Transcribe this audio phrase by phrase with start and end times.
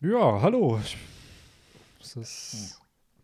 [0.00, 0.78] Ja, hallo.
[0.84, 0.96] Ich,
[1.98, 2.80] das ist,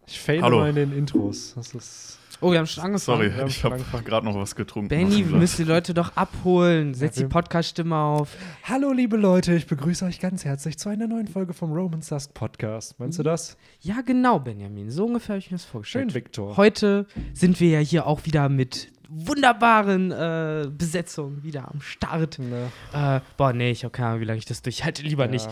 [0.09, 0.59] ich fail Hallo.
[0.59, 1.53] immer in den Intros.
[1.55, 2.19] Das ist.
[2.41, 3.19] Oh, wir haben schon angefangen.
[3.19, 4.05] Sorry, wir haben ich habe angefangen.
[4.05, 4.89] gerade noch was getrunken.
[4.89, 6.93] Benny, müssen die Leute doch abholen.
[6.93, 8.37] Setz die Podcast-Stimme auf.
[8.65, 9.55] Hallo, liebe Leute.
[9.55, 12.99] Ich begrüße euch ganz herzlich zu einer neuen Folge vom Romans Dusk Podcast.
[12.99, 13.57] Meinst du das?
[13.81, 14.91] Ja, genau, Benjamin.
[14.91, 16.11] So ungefähr habe ich mir das vorgestellt.
[16.11, 16.57] Schön, Viktor.
[16.57, 22.41] Heute sind wir ja hier auch wieder mit wunderbaren äh, Besetzungen wieder am Start.
[22.41, 25.03] Ne, Äh, boah, nee, ich habe keine Ahnung, wie lange ich das durchhalte.
[25.03, 25.31] Lieber ja.
[25.31, 25.49] nicht.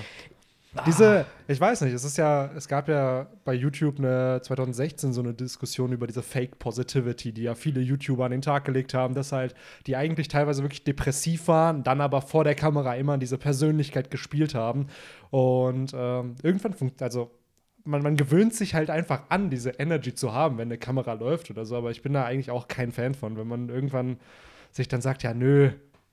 [0.86, 5.20] Diese, ich weiß nicht, es ist ja, es gab ja bei YouTube eine 2016 so
[5.20, 9.15] eine Diskussion über diese Fake Positivity, die ja viele YouTuber an den Tag gelegt haben,
[9.15, 9.55] dass halt
[9.87, 14.55] die eigentlich teilweise wirklich depressiv waren, dann aber vor der Kamera immer diese Persönlichkeit gespielt
[14.55, 14.87] haben.
[15.30, 17.30] Und ähm, irgendwann funkt, also
[17.84, 21.51] man, man gewöhnt sich halt einfach an, diese Energy zu haben, wenn eine Kamera läuft
[21.51, 24.18] oder so, aber ich bin da eigentlich auch kein Fan von, wenn man irgendwann
[24.70, 25.70] sich dann sagt, ja, nö,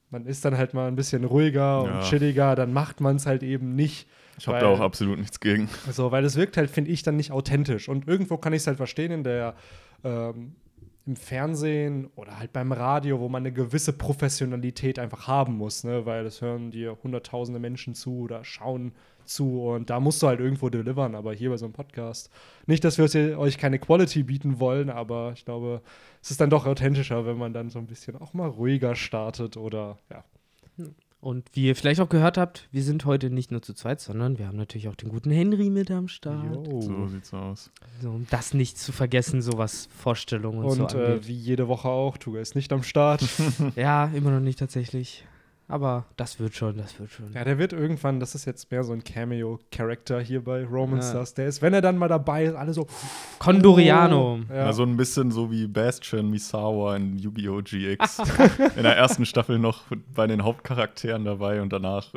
[0.10, 2.00] man ist dann halt mal ein bisschen ruhiger und Ja.
[2.02, 4.08] chilliger, dann macht man es halt eben nicht.
[4.40, 5.70] Ich habe da auch absolut nichts gegen.
[5.92, 7.90] so, weil es wirkt halt, finde ich, dann nicht authentisch.
[7.90, 9.56] Und irgendwo kann ich es halt verstehen in der
[10.04, 10.56] ähm,
[11.06, 16.06] im Fernsehen oder halt beim Radio, wo man eine gewisse Professionalität einfach haben muss, ne?
[16.06, 18.94] Weil es hören dir hunderttausende Menschen zu oder schauen
[19.26, 22.30] zu und da musst du halt irgendwo delivern, aber hier bei so einem Podcast.
[22.68, 25.82] Nicht, dass wir euch keine Quality bieten wollen, aber ich glaube,
[26.22, 29.58] es ist dann doch authentischer, wenn man dann so ein bisschen auch mal ruhiger startet
[29.58, 30.24] oder ja.
[31.22, 34.38] Und wie ihr vielleicht auch gehört habt, wir sind heute nicht nur zu zweit, sondern
[34.38, 36.66] wir haben natürlich auch den guten Henry mit am Start.
[36.68, 36.80] Jo.
[36.82, 37.72] So sieht's aus.
[38.02, 41.28] So, um das nicht zu vergessen, so was Vorstellungen und, Und so äh, angeht.
[41.28, 43.22] wie jede Woche auch, Tuga ist nicht am Start.
[43.76, 45.26] Ja, immer noch nicht tatsächlich.
[45.72, 47.32] Aber das wird schon, das wird schon.
[47.32, 51.04] Ja, der wird irgendwann, das ist jetzt mehr so ein Cameo-Charakter hier bei Roman Ja.
[51.06, 51.36] Stars.
[51.36, 52.88] Der ist, wenn er dann mal dabei ist, alle so.
[53.38, 54.40] Condoriano.
[54.40, 54.66] Oh, ja.
[54.66, 54.74] Ja.
[54.74, 57.62] so ein bisschen so wie Bastion Misawa in Yu-Gi-Oh!
[57.62, 58.20] GX.
[58.78, 62.14] in der ersten Staffel noch bei den Hauptcharakteren dabei und danach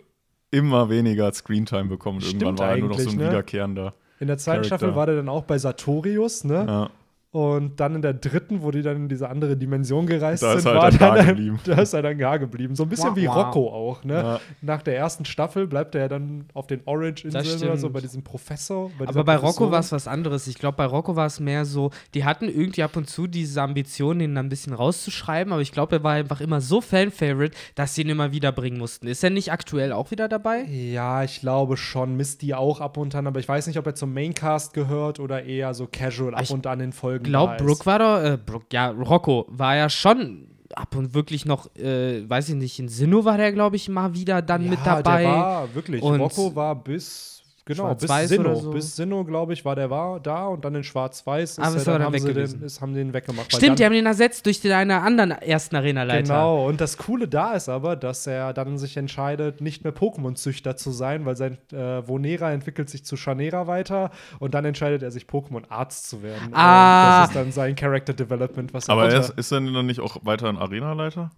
[0.50, 2.19] immer weniger Screentime bekommen.
[2.19, 3.28] Und Stimmt irgendwann war er nur noch so ein ne?
[3.28, 3.95] wiederkehrender.
[4.19, 4.78] in der zweiten Charakter.
[4.78, 6.64] Staffel war der dann auch bei Sartorius, ne?
[6.67, 6.91] Ja.
[7.34, 10.70] Und dann in der dritten, wo die dann in diese andere Dimension gereist Da sind,
[10.70, 11.61] er war halt dann dann, da geblieben.
[11.64, 12.77] da ist er dann gar geblieben.
[12.77, 13.36] So ein bisschen Wow, wie wow.
[13.36, 14.14] Rocco auch, ne?
[14.14, 14.40] Ja.
[14.61, 18.23] Nach der ersten Staffel bleibt er ja dann auf den Orange-Inseln oder so bei diesem
[18.23, 18.90] Professor.
[18.98, 20.46] Bei Aber bei Rocco war es was anderes.
[20.46, 23.62] Ich glaube, bei Rocco war es mehr so, die hatten irgendwie ab und zu diese
[23.62, 27.56] Ambition, ihn dann ein bisschen rauszuschreiben, aber ich glaube, er war einfach immer so Fan-Favorite,
[27.74, 29.06] dass sie ihn immer wieder bringen mussten.
[29.06, 30.64] Ist er nicht aktuell auch wieder dabei?
[30.64, 32.14] Ja, ich glaube schon.
[32.14, 35.45] Misty auch ab und an, aber ich weiß nicht, ob er zum Maincast gehört oder
[35.45, 37.21] eher so casual ab Ich und an in Folgen.
[37.22, 37.56] Ich glaube.
[37.58, 42.28] Brooke war doch, äh, Brooke, ja, Rocco war ja schon ab und wirklich noch, äh,
[42.28, 45.22] weiß ich nicht, in Sinnoh war der, glaube ich, mal wieder dann ja, mit dabei.
[45.22, 46.02] Der war wirklich.
[46.02, 47.31] Und Rocco war bis.
[47.64, 48.55] Genau, bis Sinnoh.
[48.56, 48.70] so.
[48.70, 51.77] Bis Sinnoh, glaube ich, war der war da und dann in Schwarz-Weiß ist Aber er,
[51.77, 53.52] ist er dann dann haben, sie den, ist, haben den weggemacht.
[53.52, 56.23] Stimmt, die dann, haben ihn ersetzt durch den einen anderen ersten Arenaleiter.
[56.23, 60.77] Genau, und das Coole da ist aber, dass er dann sich entscheidet, nicht mehr Pokémon-Züchter
[60.77, 65.12] zu sein, weil sein äh, Vonera entwickelt sich zu Chanera weiter und dann entscheidet er
[65.12, 66.52] sich, Pokémon-Arzt zu werden.
[66.52, 67.20] Ah.
[67.20, 69.73] Und das ist dann sein Character Development, was er Aber er ist, ist er denn
[69.73, 71.30] dann nicht auch weiter ein Arenaleiter?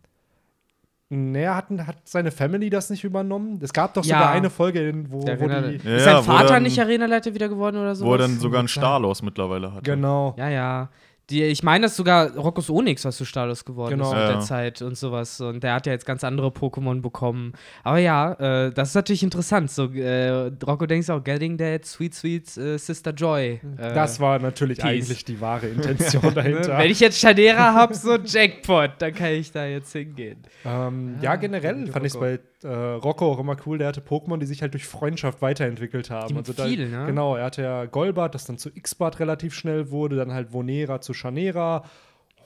[1.11, 3.61] Nee, hat, hat seine Family das nicht übernommen?
[3.63, 4.17] Es gab doch Ja.
[4.19, 5.81] sogar eine Folge, in- wo, wo die.
[5.85, 8.07] Ja, ist sein Vater dann- nicht Arenaleiter wieder geworden oder so?
[8.07, 9.85] Wo er dann sogar einen Stalos mittlerweile hat.
[9.85, 10.35] Genau.
[10.39, 10.89] Ja, ja.
[11.31, 14.11] Die, ich meine, dass sogar Roccos Onyx, was zu Stalos geworden Genau.
[14.11, 14.33] ist mit Ja.
[14.33, 15.41] der Zeit und sowas.
[15.41, 17.55] Und der hat ja jetzt ganz andere Pokémon bekommen.
[17.83, 18.33] Aber ja,
[18.67, 19.71] äh, das ist natürlich interessant.
[19.71, 23.61] So, äh, Rocco denkt auch, getting that sweet, sweet äh, Sister Joy.
[23.79, 24.87] Äh, Das war natürlich Peace.
[24.87, 26.77] eigentlich die wahre Intention dahinter.
[26.77, 30.43] Wenn ich jetzt Shadera habe, so Jackpot, dann kann ich da jetzt hingehen.
[30.65, 33.79] Ähm, ja, Ah, generell fand ich es bei äh, Rocco auch immer cool.
[33.79, 36.37] Der hatte Pokémon, die sich halt durch Freundschaft weiterentwickelt haben.
[36.37, 37.07] Also da, viel, ne?
[37.07, 41.01] Genau, er hatte ja Golbat, das dann zu X-Bart relativ schnell wurde, dann halt Vonera
[41.01, 41.85] zu Chanera,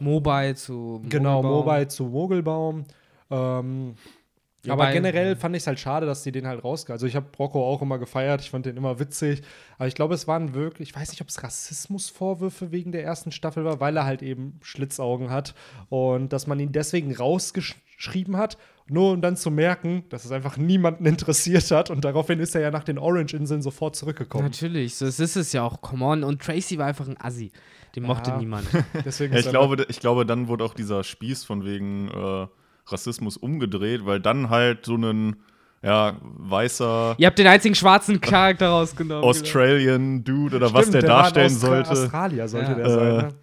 [0.00, 1.64] Mobile zu genau, Mogelbaum.
[1.66, 2.84] Mobile zu Mogelbaum.
[3.30, 3.94] Ähm,
[4.64, 6.94] Ja, aber generell fand ich es halt schade, dass die den halt rausgaben.
[6.94, 9.42] Also ich habe Rocco auch immer gefeiert, ich fand den immer witzig.
[9.78, 13.30] Aber ich glaube, es waren wirklich, ich weiß nicht, ob es Rassismusvorwürfe wegen der ersten
[13.30, 15.54] Staffel war, weil er halt eben Schlitzaugen hat.
[15.88, 17.12] Und dass man ihn deswegen
[17.98, 18.56] rausgeschrieben hat,
[18.88, 21.90] nur um dann zu merken, dass es einfach niemanden interessiert hat.
[21.90, 24.44] Und daraufhin ist er ja nach den Orange-Inseln sofort zurückgekommen.
[24.44, 25.80] Natürlich, so das ist es ja auch.
[25.80, 26.24] Come on.
[26.24, 27.50] Und Tracy war einfach ein Assi.
[27.96, 28.38] Den mochte Ja.
[28.38, 28.66] niemand.
[29.04, 32.46] Deswegen Ja, ich, glaube, ich glaube, dann wurde auch dieser Spieß von wegen äh,
[32.86, 35.36] Rassismus umgedreht, weil dann halt so ein
[35.82, 39.22] ja, weißer Ihr habt den einzigen schwarzen Charakter rausgenommen.
[39.22, 42.76] Australian Dude oder was Stimmt, der, war ein darstellen Austra- sollte, Australier sollte Ja.
[42.76, 43.08] der sein.
[43.18, 43.34] Äh, Ne?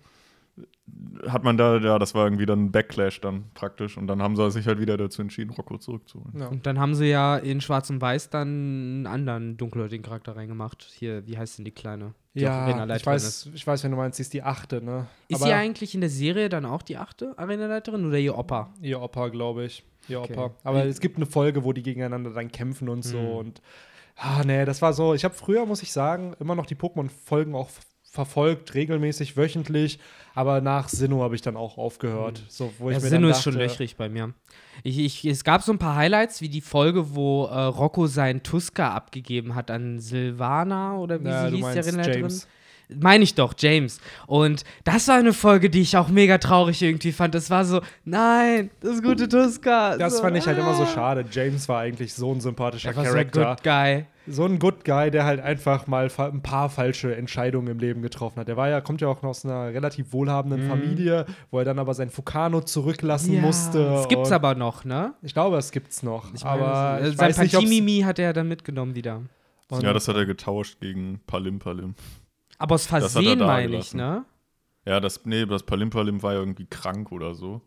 [1.27, 3.97] Hat man da, ja, das war irgendwie dann ein Backlash dann praktisch.
[3.97, 6.39] Und dann haben sie sich halt wieder dazu entschieden, Rocco zurückzuholen.
[6.39, 6.47] Ja.
[6.47, 10.87] Und dann haben sie ja in Schwarz und Weiß dann einen anderen dunkelhäutigen Charakter reingemacht.
[10.97, 12.13] Hier, wie heißt denn die Kleine?
[12.33, 15.07] Die Ja, Arenaleiterin ich weiß, ich weiß, wenn du meinst, sie ist die achte, ne?
[15.27, 18.73] Ist Aber sie eigentlich in der Serie dann auch die achte Arenaleiterin oder ihr Opa?
[18.81, 19.83] Ihr Opa, glaube ich.
[20.07, 20.33] Ihr Okay.
[20.33, 20.55] Opa.
[20.63, 23.17] Aber es gibt eine Folge, wo die gegeneinander dann kämpfen und so.
[23.17, 23.37] Hm.
[23.37, 23.61] Und
[24.17, 25.13] Ah, nee, das war so.
[25.13, 27.69] Ich habe früher, muss ich sagen, immer noch die Pokémon-Folgen auch
[28.15, 29.99] verfolgt, regelmäßig, wöchentlich.
[30.33, 32.43] Aber nach Sinnoh habe ich dann auch aufgehört.
[32.49, 34.33] So, wo Ja, ich mir Sinnoh dann ist schon dachte, löchrig bei mir.
[34.83, 38.43] Ich, ich, es gab so ein paar Highlights, wie die Folge, wo äh, Rocco seinen
[38.43, 42.01] Tuska abgegeben hat an Silvana oder wie Ja, sie hieß, die.
[42.01, 42.47] James.
[42.89, 43.99] Meine ich doch, James.
[44.27, 47.33] Und das war eine Folge, die ich auch mega traurig irgendwie fand.
[47.33, 49.97] Das war so, nein, das gute Tuska.
[49.97, 50.87] Das so, fand ich halt immer so ah.
[50.87, 51.25] schade.
[51.31, 53.55] James war eigentlich so ein sympathischer war so Charakter.
[53.55, 54.05] good guy.
[54.27, 58.39] So ein Good Guy, der halt einfach mal ein paar falsche Entscheidungen im Leben getroffen
[58.39, 58.47] hat.
[58.47, 61.77] Der war ja, kommt ja auch noch aus einer relativ wohlhabenden Familie, wo er dann
[61.79, 63.83] aber sein Fukano zurücklassen musste.
[63.83, 65.13] Das gibt's aber noch, ne?
[65.21, 66.33] Ich glaube, es gibt's noch.
[66.33, 69.21] Ich aber ich sein weiß Pantimimi hat er dann mitgenommen wieder.
[69.69, 71.93] und- Ja, das hat er getauscht gegen Palim Palim.
[72.57, 74.25] Aber aus er Versehen meine ich, ne?
[74.85, 77.61] Ja, das, nee, das Palim Palim war ja irgendwie krank oder so.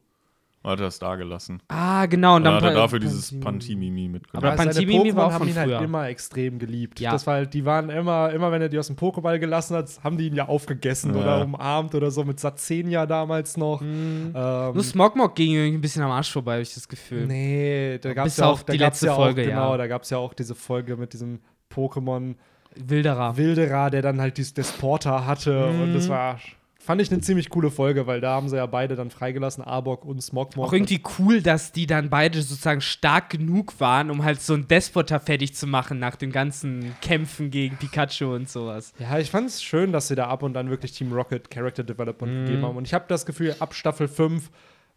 [0.60, 1.62] Und hat er das da gelassen.
[1.68, 2.32] Ah, genau.
[2.34, 4.08] Und Und dann hat er Pa- dafür dieses Pantimimi.
[4.08, 4.44] Mitgenommen.
[4.46, 5.80] Aber Pantimimi war auch haben von ihn halt früher.
[5.82, 6.98] immer extrem geliebt.
[6.98, 7.12] Ja.
[7.12, 9.88] Das war halt, die waren immer, immer wenn er die aus dem Pokéball gelassen hat,
[10.02, 11.20] haben die ihn ja aufgegessen Ja.
[11.20, 13.80] oder umarmt oder so mit Satzenia damals noch.
[13.82, 17.26] Ähm, Nur Smogmog ging irgendwie ein bisschen am Arsch vorbei, habe ich das Gefühl.
[17.26, 19.50] nee, da gab es Bis ja auch, die letzte ja Folge, auch, ja.
[19.54, 21.38] genau, da gab es ja auch diese Folge mit diesem
[21.72, 22.34] Pokémon
[22.76, 23.36] Wilderer.
[23.36, 25.94] Wilderer, der dann halt dieses Desporter hatte und Mhm.
[25.94, 26.38] das war
[26.78, 30.04] fand ich eine ziemlich coole Folge, weil da haben sie ja beide dann freigelassen, Arbok
[30.04, 30.66] und Smogmog.
[30.66, 34.68] Auch irgendwie cool, dass die dann beide sozusagen stark genug waren, um halt so einen
[34.68, 38.92] Despoter fertig zu machen nach den ganzen Kämpfen gegen Pikachu und sowas.
[38.98, 41.82] Ja, ich fand es schön, dass sie da ab und an wirklich Team Rocket Character
[41.82, 42.44] Development Mhm.
[42.46, 42.76] gegeben haben.
[42.76, 44.50] Und ich habe das Gefühl, ab Staffel 5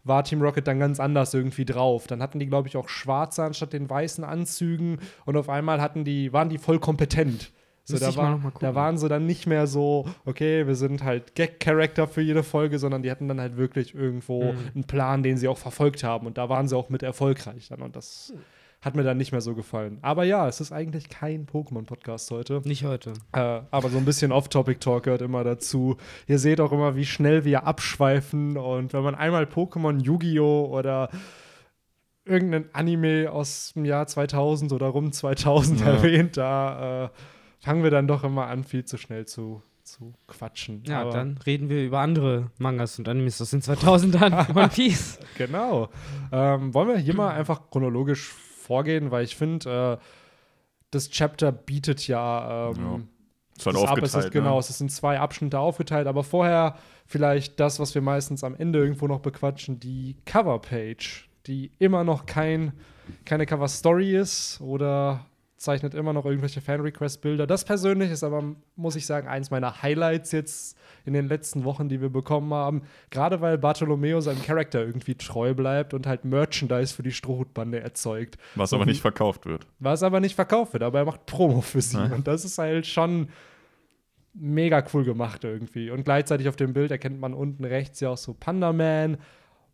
[0.04, 2.06] war Team Rocket dann ganz anders irgendwie drauf.
[2.06, 6.04] Dann hatten die, glaube ich, auch schwarze anstatt den weißen Anzügen und auf einmal hatten
[6.04, 7.52] die, waren die voll kompetent.
[7.84, 12.06] So, da, war, da waren sie dann nicht mehr so, okay, wir sind halt Gag-Charakter
[12.06, 14.58] für jede Folge, sondern die hatten dann halt wirklich irgendwo Mhm.
[14.74, 16.26] einen Plan, den sie auch verfolgt haben.
[16.26, 17.82] Und da waren sie auch mit erfolgreich dann.
[17.82, 18.32] Und das
[18.80, 19.98] hat mir dann nicht mehr so gefallen.
[20.02, 22.62] Aber ja, es ist eigentlich kein Pokémon-Podcast heute.
[22.64, 23.12] Nicht heute.
[23.32, 25.96] Äh, aber so ein bisschen Off-Topic-Talk gehört immer dazu.
[26.28, 28.56] Ihr seht auch immer, wie schnell wir abschweifen.
[28.56, 30.66] Und wenn man einmal Pokémon, Yu-Gi-Oh!
[30.72, 31.10] oder
[32.24, 35.86] irgendein Anime aus dem Jahr 2000 oder rum 2000 Ja.
[35.86, 37.08] erwähnt, da äh,
[37.62, 40.82] fangen wir dann doch immer an, viel zu schnell zu, zu quatschen.
[40.86, 44.50] Ja, aber, dann reden wir über andere Mangas und Animes aus den 2000ern.
[44.56, 45.18] One Piece.
[45.38, 45.88] Genau.
[46.32, 50.04] Ähm, wollen wir hier mal einfach chronologisch vorgehen, weil ich finde, äh,
[50.90, 52.70] das Chapter bietet ja.
[52.70, 53.00] Ähm, Ja.
[53.56, 53.98] Ist halt das ab.
[54.02, 54.60] Es ist, genau, ne?
[54.60, 56.76] es ist in zwei Abschnitte aufgeteilt, aber vorher
[57.06, 62.24] vielleicht das, was wir meistens am Ende irgendwo noch bequatschen, die Coverpage, die immer noch
[62.26, 62.72] kein,
[63.24, 65.26] keine Cover-Story ist oder
[65.62, 67.46] zeichnet immer noch irgendwelche Fan-Request-Bilder.
[67.46, 68.42] Das persönlich ist aber,
[68.76, 72.82] muss ich sagen, eins meiner Highlights jetzt in den letzten Wochen, die wir bekommen haben.
[73.10, 78.38] Gerade weil Bartolomeo seinem Charakter irgendwie treu bleibt und halt Merchandise für die Strohhutbande erzeugt.
[78.56, 79.66] Was so aber wie- nicht verkauft wird.
[79.78, 81.96] Was aber nicht verkauft wird, aber er macht Promo für sie.
[81.96, 82.12] Ja.
[82.12, 83.28] Und das ist halt schon
[84.34, 85.90] mega cool gemacht irgendwie.
[85.90, 89.18] Und gleichzeitig auf dem Bild erkennt man unten rechts ja auch so Panda Man,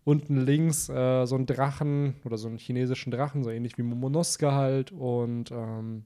[0.08, 4.52] unten links äh, so einen Drachen oder so einen chinesischen Drachen, so ähnlich wie Momonosuke
[4.52, 4.90] halt.
[4.90, 6.04] Und ähm,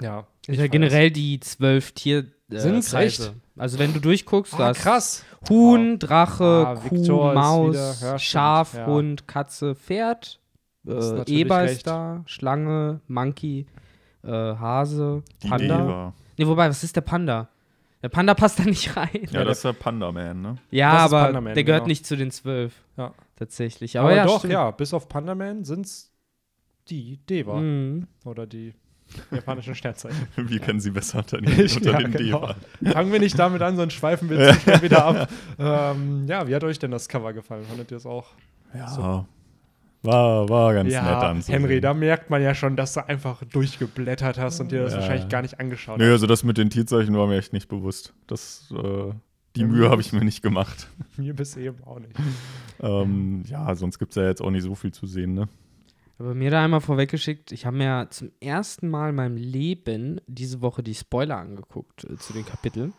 [0.00, 0.26] ja.
[0.46, 2.26] ich Ja, generell die zwölf Tier.
[2.50, 3.22] Äh, Sind's Kreise.
[3.28, 3.34] echt?
[3.56, 5.24] Also wenn du durchguckst, du Ah, hast krass.
[5.48, 8.86] Huhn, Drache, Ah, Kuh, Victor Maus, ja, Schaf, ja.
[8.86, 10.40] Hund, Katze, Pferd,
[10.86, 11.72] äh, Eber recht.
[11.78, 13.66] ist da, Schlange, Monkey,
[14.24, 16.12] äh, Hase, Die Panda.
[16.36, 17.48] Nee, wobei, was ist der Panda?
[18.02, 19.26] Der Panda passt da nicht rein.
[19.30, 20.54] Ja, das ist der Panda Man, ne?
[20.70, 21.88] Ja, aber Panda Man, der gehört genau.
[21.88, 22.72] nicht zu den zwölf.
[22.96, 23.12] Ja.
[23.38, 23.98] Tatsächlich.
[23.98, 24.52] Aber, Aber, ja, doch, stimmt.
[24.52, 26.12] ja, bis auf Panda Man sind's
[26.88, 28.06] die Deva Mhm.
[28.24, 28.74] oder die
[29.30, 30.26] japanischen Sternzeichen.
[30.36, 32.52] Wir kennen sie besser unter den, unter Ja, den genau.
[32.80, 32.92] Deva.
[32.92, 35.28] Fangen wir nicht damit an, sonst schweifen wir zu schnell wieder ab.
[35.58, 37.64] Ähm, ja, wie hat euch denn das Cover gefallen?
[37.64, 38.26] Fandet ihr es auch?
[38.74, 39.24] Ja.
[40.02, 41.60] War, war ganz nett ja, anzusehen.
[41.60, 45.00] Henry, da merkt man ja schon, dass du einfach durchgeblättert hast und dir das Ja.
[45.00, 46.12] wahrscheinlich gar nicht angeschaut Nö, hast.
[46.12, 48.14] also das mit den Tierzeichen war mir echt nicht bewusst.
[48.28, 49.12] Das, äh,
[49.56, 50.88] die Mühe habe ich mir nicht gemacht.
[51.16, 52.14] Mir bis eben auch nicht.
[52.80, 55.48] ähm, ja, sonst gibt es ja jetzt auch nicht so viel zu sehen, ne?
[56.18, 60.60] Aber mir da einmal vorweggeschickt, ich habe mir zum ersten Mal in meinem Leben diese
[60.60, 62.92] Woche die Spoiler angeguckt äh, zu den Kapiteln.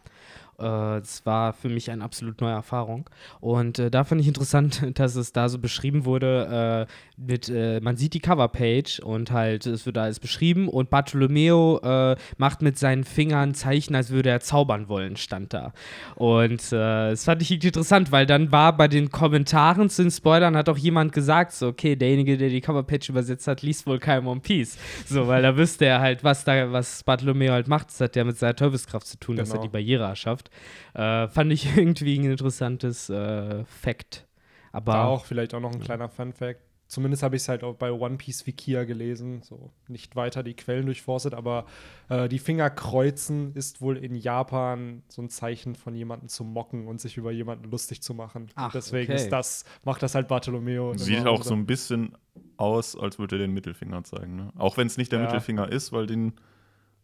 [0.60, 3.10] Äh, Das war für mich eine absolut neue Erfahrung.
[3.40, 7.80] Und äh, da fand ich interessant, dass es da so beschrieben wurde, äh, mit, äh,
[7.82, 12.62] man sieht die Coverpage und halt, es wird da alles beschrieben und Bartolomeo äh, macht
[12.62, 15.74] mit seinen Fingern Zeichen, als würde er zaubern wollen, stand da.
[16.16, 20.56] Und äh, das fand ich interessant, weil dann war bei den Kommentaren zu den Spoilern
[20.56, 24.26] hat auch jemand gesagt, so, okay, derjenige, der die Coverpage übersetzt hat, liest wohl kein
[24.26, 24.78] One Piece.
[25.06, 27.90] So, weil da wüsste er halt, was da, was Bartolomeo halt macht.
[27.90, 29.64] Das hat ja mit seiner Teufelskraft zu tun, dass er Genau.
[29.64, 30.49] die Barriere erschafft.
[30.94, 34.28] Äh, fand ich irgendwie ein interessantes äh, Fact.
[34.72, 36.62] Aber Da auch vielleicht auch noch ein kleiner Fun-Fact.
[36.88, 40.56] zumindest habe ich es halt auch bei One Piece Wikia gelesen, so nicht weiter die
[40.56, 41.66] Quellen durchforstet, aber
[42.10, 46.88] äh, die Finger kreuzen ist wohl in Japan so ein Zeichen von jemandem zu mocken
[46.88, 48.50] und sich über jemanden lustig zu machen.
[48.56, 49.22] Ach, deswegen okay.
[49.22, 50.96] ist das, macht das halt Bartolomeo.
[50.98, 52.16] Sieht auch so ein bisschen
[52.58, 54.36] aus, als würde er den Mittelfinger zeigen.
[54.36, 54.52] Ne?
[54.58, 55.26] Auch wenn es nicht der Ja.
[55.26, 56.34] Mittelfinger ist, weil den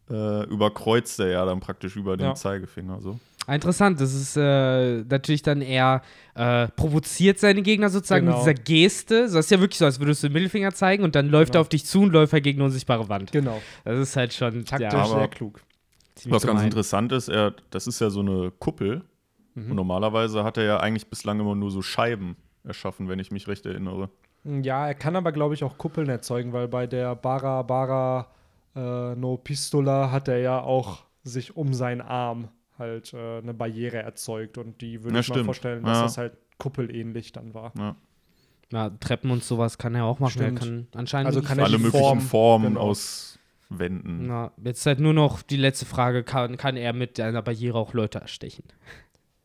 [0.10, 2.36] äh, überkreuzt er ja dann praktisch über den Ja.
[2.36, 3.02] Zeigefinger.
[3.02, 3.20] So.
[3.48, 6.02] Ah, Interessant, das ist äh, natürlich dann eher
[6.34, 8.38] äh, provoziert seine Gegner sozusagen Genau.
[8.38, 9.30] mit dieser Geste.
[9.30, 11.52] So, das ist ja wirklich so, als würdest du den Mittelfinger zeigen und dann läuft
[11.52, 11.60] Genau.
[11.60, 13.32] er auf dich zu und läuft er gegen eine unsichtbare Wand.
[13.32, 15.62] Genau, Das ist halt schon taktisch ja, Aber- sehr klug.
[16.16, 19.04] ziemlich Was ganz interessant ist, er, das ist ja so eine Kuppel.
[19.54, 19.70] Mhm.
[19.72, 23.48] Und normalerweise hat er ja eigentlich bislang immer nur so Scheiben erschaffen, wenn ich mich
[23.48, 24.10] recht erinnere.
[24.44, 28.28] Ja, er kann aber, glaube ich, auch Kuppeln erzeugen, weil bei der Bara Bara
[28.76, 33.98] äh, No Pistola hat er ja auch sich um seinen Arm halt äh, eine Barriere
[33.98, 35.46] erzeugt und die würde Ja, ich mal stimmt.
[35.46, 36.04] vorstellen, dass Ja.
[36.04, 37.72] das halt kuppelähnlich dann war.
[37.78, 37.96] Ja.
[38.72, 40.42] Ja, Treppen und sowas kann er auch machen.
[40.42, 40.60] Er Stimmt.
[40.60, 42.82] kann anscheinend Also kann er Alle möglichen Form- Formen genau.
[42.82, 43.38] aus
[43.70, 44.28] Wänden.
[44.28, 47.94] Na, jetzt halt nur noch die letzte Frage, kann, kann er mit einer Barriere auch
[47.94, 48.64] Leute erstechen?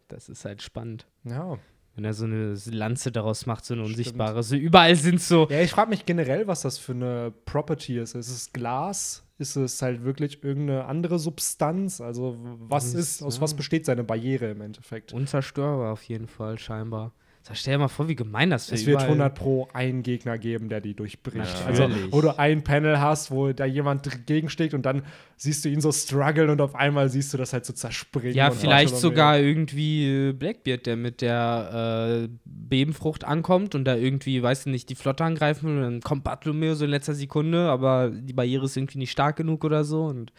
[0.08, 1.06] Das ist halt spannend.
[1.22, 1.56] Ja.
[1.96, 3.98] Wenn er so eine Lanze daraus macht, so eine Stimmt.
[3.98, 4.42] unsichtbare.
[4.42, 5.48] So überall sind so.
[5.50, 8.14] Ja, ich frage mich generell, was das für eine Property ist.
[8.14, 9.24] Ist es Glas?
[9.38, 12.00] Ist es halt wirklich irgendeine andere Substanz?
[12.00, 13.42] Also, was ist, aus ja.
[13.42, 15.12] was besteht seine Barriere im Endeffekt?
[15.12, 17.12] Unzerstörbar auf jeden Fall, scheinbar.
[17.42, 18.86] So, stell dir mal vor, wie gemein das Es wäre.
[18.86, 21.36] wird Überall- 100 pro einen Gegner geben, der die durchbricht.
[21.60, 22.12] Ja, also, natürlich.
[22.12, 25.02] wo du ein Panel hast, wo da jemand gegensteht und dann
[25.36, 28.34] siehst du ihn so strugglen und auf einmal siehst du das halt so zerspringen.
[28.34, 33.96] Ja, und vielleicht sogar irgendwie äh, Blackbeard, der mit der äh, Bebenfrucht ankommt und da
[33.96, 37.14] irgendwie, weiß ich nicht, die Flotte angreifen will und dann kommt Bartolomeo so in letzter
[37.14, 40.30] Sekunde, aber die Barriere ist irgendwie nicht stark genug oder so und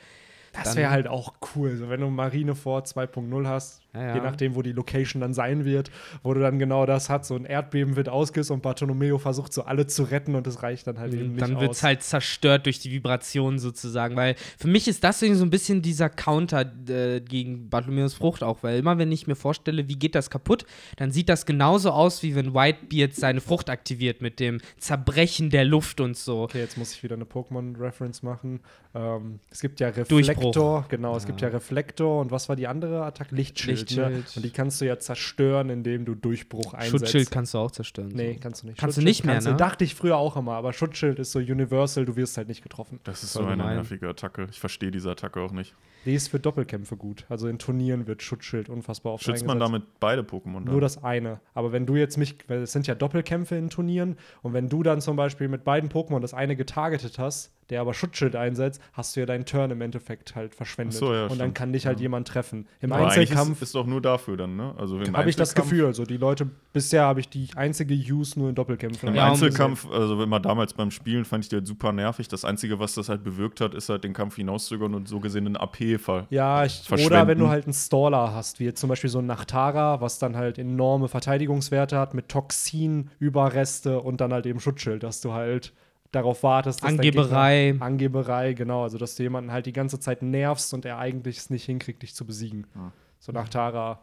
[0.53, 1.75] Das wäre halt auch cool.
[1.77, 4.15] So, wenn du Marineford 2.0 hast, Ja, ja.
[4.15, 5.91] je nachdem, wo die Location dann sein wird,
[6.23, 9.63] wo du dann genau das hast, so ein Erdbeben wird ausgelöst und Bartolomeo versucht so
[9.63, 12.65] alle zu retten und es reicht dann halt eben nicht dann wird es halt zerstört
[12.65, 16.71] durch die Vibration sozusagen, weil für mich ist das irgendwie so ein bisschen dieser Counter
[16.87, 20.65] äh, gegen Bartholomeus Frucht auch, weil immer wenn ich mir vorstelle, wie geht das kaputt,
[20.95, 25.65] dann sieht das genauso aus, wie wenn Whitebeard seine Frucht aktiviert mit dem Zerbrechen der
[25.65, 26.43] Luft und so.
[26.43, 28.61] Okay, jetzt muss ich wieder eine Pokémon-Reference machen.
[28.93, 30.17] Ähm, es gibt ja Durchbruch.
[30.17, 31.27] Reflektor, genau, es Ja.
[31.27, 33.35] gibt ja Reflektor und was war die andere Attacke?
[33.35, 33.80] Lichtschild.
[33.81, 34.09] Ne?
[34.09, 34.37] Lichtschild.
[34.37, 36.91] Und die kannst du ja zerstören, indem du Durchbruch einsetzt.
[36.91, 38.09] Schutzschild kannst du auch zerstören.
[38.13, 38.79] Nee, kannst du nicht.
[38.79, 39.53] Kannst du Schutzschild nicht mehr, kannst ne?
[39.53, 42.63] Du, dachte ich früher auch immer, aber Schutzschild ist so universal, du wirst halt nicht
[42.63, 42.99] getroffen.
[43.03, 44.47] Das ist so eine nervige Attacke.
[44.51, 45.75] Ich verstehe diese Attacke auch nicht.
[46.05, 47.25] Die ist für Doppelkämpfe gut.
[47.29, 49.85] Also in Turnieren wird Schutzschild unfassbar oft Schützt man eingesetzt.
[49.85, 50.65] damit beide Pokémon?
[50.65, 50.73] dann?
[50.73, 51.39] Nur das eine.
[51.53, 54.81] Aber wenn du jetzt mich, weil es sind ja Doppelkämpfe in Turnieren, und wenn du
[54.81, 59.15] dann zum Beispiel mit beiden Pokémon das eine getargetet hast, der aber Schutzschild einsetzt, hast
[59.15, 60.95] du ja deinen Turn im Endeffekt halt verschwendet.
[60.97, 61.55] Ach so, ja, und dann stimmt.
[61.55, 62.67] kann dich halt jemand treffen.
[62.81, 64.75] Im Aber Einzelkampf ist, ist doch nur dafür dann, ne?
[64.77, 65.85] Also habe ich das Gefühl.
[65.85, 69.09] Also die Leute, bisher habe ich die einzige Use nur in Doppelkämpfen.
[69.09, 72.27] Im Ja, Einzelkampf, also immer damals beim Spielen, fand ich die halt super nervig.
[72.27, 75.47] Das Einzige, was das halt bewirkt hat, ist halt den Kampf hinauszögern und so gesehen
[75.47, 78.89] einen AP ver Ja, ich, oder wenn du halt einen Staller hast, wie jetzt zum
[78.89, 84.45] Beispiel so ein Nachtara, was dann halt enorme Verteidigungswerte hat mit Toxin-Überreste und dann halt
[84.45, 85.73] eben Schutzschild, dass du halt
[86.11, 87.71] darauf wartest, Angeberei.
[87.71, 91.37] Gegner, Angeberei, genau, also dass du jemanden halt die ganze Zeit nervst und er eigentlich
[91.37, 92.67] es nicht hinkriegt, dich zu besiegen.
[92.75, 92.91] Ja.
[93.19, 93.99] So Nachtara,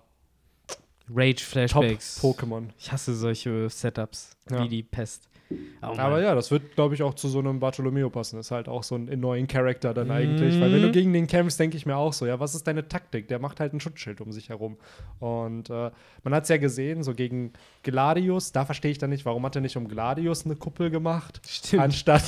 [1.10, 2.20] Rage-Flashbacks.
[2.20, 2.68] Top-Pokémon.
[2.78, 4.62] Ich hasse solche Setups, Ja.
[4.62, 5.28] wie die Pest.
[5.50, 5.86] Oh.
[5.96, 8.38] Aber ja, das wird, glaube ich, auch zu so einem Bartolomeo passen.
[8.38, 10.60] Ist halt auch so ein annoying Character dann eigentlich.
[10.60, 12.88] Weil wenn du gegen den kämpfst, denke ich mir auch so, ja, was ist deine
[12.88, 13.28] Taktik?
[13.28, 14.76] Der macht halt ein Schutzschild um sich herum.
[15.20, 15.90] Und äh,
[16.22, 17.52] man hat es ja gesehen, so gegen
[17.82, 21.40] Gladius, da verstehe ich dann nicht, warum hat er nicht um Gladius eine Kuppel gemacht?
[21.46, 21.82] Stimmt.
[21.82, 22.24] Anstatt.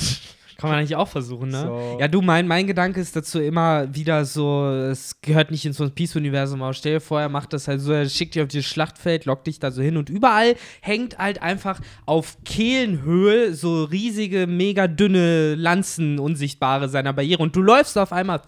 [0.61, 1.63] Kann man eigentlich auch versuchen, ne?
[1.65, 1.97] So.
[1.99, 5.89] Ja, du, mein, mein Gedanke ist dazu immer wieder so, es gehört nicht ins One
[5.89, 8.67] Piece-Universum, aber stell dir vor, er macht das halt so, er schickt dich auf dieses
[8.67, 14.45] Schlachtfeld, lockt dich da so hin und überall hängt halt einfach auf Kehlenhöhe so riesige,
[14.45, 18.41] mega dünne Lanzen, unsichtbare seiner Barriere und du läufst auf einmal,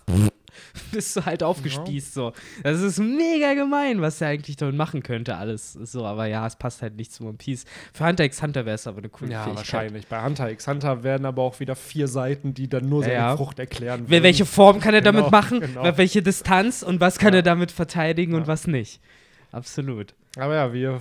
[0.92, 2.34] bist du halt aufgespießt so.
[2.64, 6.56] Das ist mega gemein, was er eigentlich damit machen könnte, alles so, aber ja, es
[6.56, 7.66] passt halt nicht zu One Piece.
[7.94, 9.58] Für Hunter x Hunter wäre es aber eine coole Ja, Fähigkeit.
[9.58, 10.08] wahrscheinlich.
[10.08, 13.16] Bei Hunter x Hunter werden aber auch wieder vier Seiten, die dann nur Ja, seine
[13.18, 13.38] ja.
[13.38, 14.24] Frucht erklären würden.
[14.24, 15.60] Welche Form kann er Genau, damit machen?
[15.60, 15.98] genau.
[15.98, 17.40] Welche Distanz und was kann Ja.
[17.40, 18.48] er damit verteidigen und Ja.
[18.48, 19.00] was nicht?
[19.52, 20.16] Absolut.
[20.36, 21.00] Aber ja, wir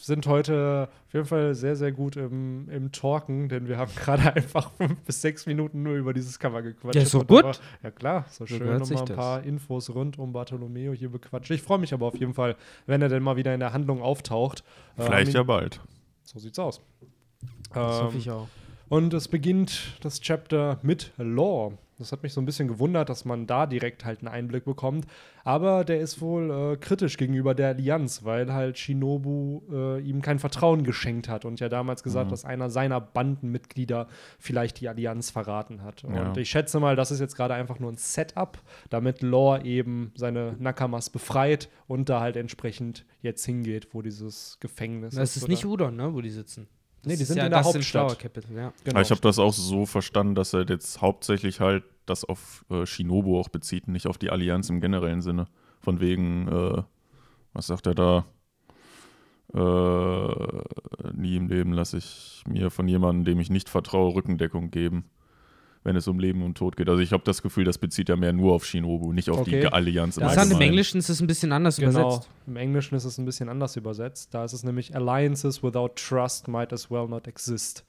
[0.00, 4.34] sind heute auf jeden Fall sehr, sehr gut im, im Talken, denn wir haben gerade
[4.34, 6.96] einfach fünf bis sechs Minuten nur über dieses Cover gequatscht.
[7.12, 7.44] Ja, Und gut.
[7.44, 7.54] aber-
[7.84, 9.16] Ja, klar, so schön nochmal sich ein das.
[9.16, 11.52] paar Infos rund um Bartolomeo hier bequatscht.
[11.52, 14.02] Ich freue mich aber auf jeden Fall, wenn er denn mal wieder in der Handlung
[14.02, 14.64] auftaucht.
[14.96, 15.80] Äh, Vielleicht haben ja bald.
[16.24, 16.80] So sieht's aus.
[17.72, 18.48] Das hoffe Ähm, ich auch.
[18.88, 21.74] und es beginnt das Chapter mit Law.
[21.98, 25.06] Das hat mich so ein bisschen gewundert, dass man da direkt halt einen Einblick bekommt.
[25.44, 30.38] Aber der ist wohl äh, kritisch gegenüber der Allianz, weil halt Shinobu äh, ihm kein
[30.38, 32.30] Vertrauen geschenkt hat und ja damals gesagt, Mhm.
[32.30, 34.08] dass einer seiner Bandenmitglieder
[34.38, 36.02] vielleicht die Allianz verraten hat.
[36.02, 36.28] Ja.
[36.28, 38.58] Und ich schätze mal, das ist jetzt gerade einfach nur ein Setup,
[38.90, 45.14] damit Lore eben seine Nakamas befreit und da halt entsprechend jetzt hingeht, wo dieses Gefängnis
[45.14, 46.66] Das ist oder- nicht Udon, ne, wo die sitzen.
[47.06, 48.18] Nee, Das die ist sind ja in der Hauptstadt.
[48.18, 48.72] Capital, ja.
[48.84, 49.00] Genau.
[49.00, 53.38] Ich habe das auch so verstanden, dass er jetzt hauptsächlich halt das auf äh, Shinobu
[53.38, 55.46] auch bezieht, nicht auf die Allianz im generellen Sinne.
[55.80, 56.82] Von wegen, äh,
[57.52, 58.24] was sagt er da?
[59.54, 65.04] Äh, nie im Leben lasse ich mir von jemandem, dem ich nicht vertraue, Rückendeckung geben,
[65.84, 66.88] wenn es um Leben und Tod geht.
[66.88, 69.60] Also ich habe das Gefühl, das bezieht ja mehr nur auf Shinobu, nicht auf Okay.
[69.60, 70.62] die Allianz im Das im Allgemeinen.
[70.62, 71.90] Englischen ist es ein bisschen anders Genau.
[72.00, 72.30] übersetzt.
[72.46, 74.32] Im Englischen ist es ein bisschen anders übersetzt.
[74.34, 77.84] Da ist es nämlich Alliances without trust might as well not exist.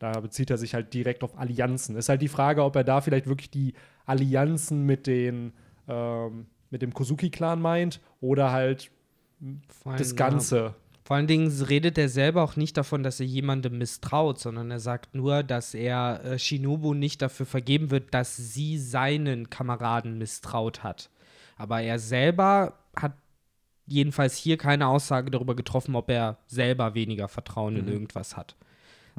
[0.00, 1.94] Da bezieht er sich halt direkt auf Allianzen.
[1.96, 3.74] Ist halt die Frage, ob er da vielleicht wirklich die
[4.06, 5.52] Allianzen mit den
[5.88, 8.90] ähm, mit dem Kozuki-Clan meint oder halt
[9.82, 10.56] Vor das Ganze.
[10.56, 10.74] Ja.
[11.02, 14.80] Vor allen Dingen redet er selber auch nicht davon, dass er jemandem misstraut, sondern er
[14.80, 20.82] sagt nur, dass er äh, Shinobu nicht dafür vergeben wird, dass sie seinen Kameraden misstraut
[20.82, 21.10] hat.
[21.56, 23.14] Aber er selber hat
[23.86, 28.54] jedenfalls hier keine Aussage darüber getroffen, ob er selber weniger Vertrauen in irgendwas hat.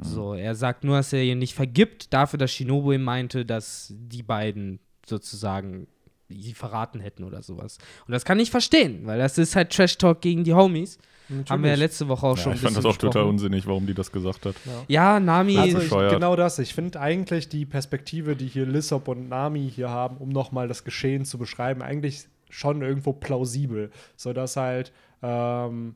[0.00, 3.92] So, er sagt nur, dass er ihr nicht vergibt, dafür, dass Shinobu ihm meinte, dass
[3.94, 5.86] die beiden sozusagen
[6.28, 7.78] sie verraten hätten oder sowas.
[8.06, 10.98] Und das kann ich verstehen, weil das ist halt Trash Talk gegen die Homies.
[11.48, 13.86] Haben wir ja letzte Woche auch Ja, schon ich fand das auch total unsinnig, warum
[13.86, 14.54] die das gesagt hat.
[14.88, 16.58] Ja, Nami, Also ich, genau das.
[16.58, 20.84] Ich finde eigentlich die Perspektive, die hier Lissop und Nami hier haben, um nochmal das
[20.84, 23.90] Geschehen zu beschreiben, eigentlich schon irgendwo plausibel.
[24.16, 25.94] So dass halt ähm,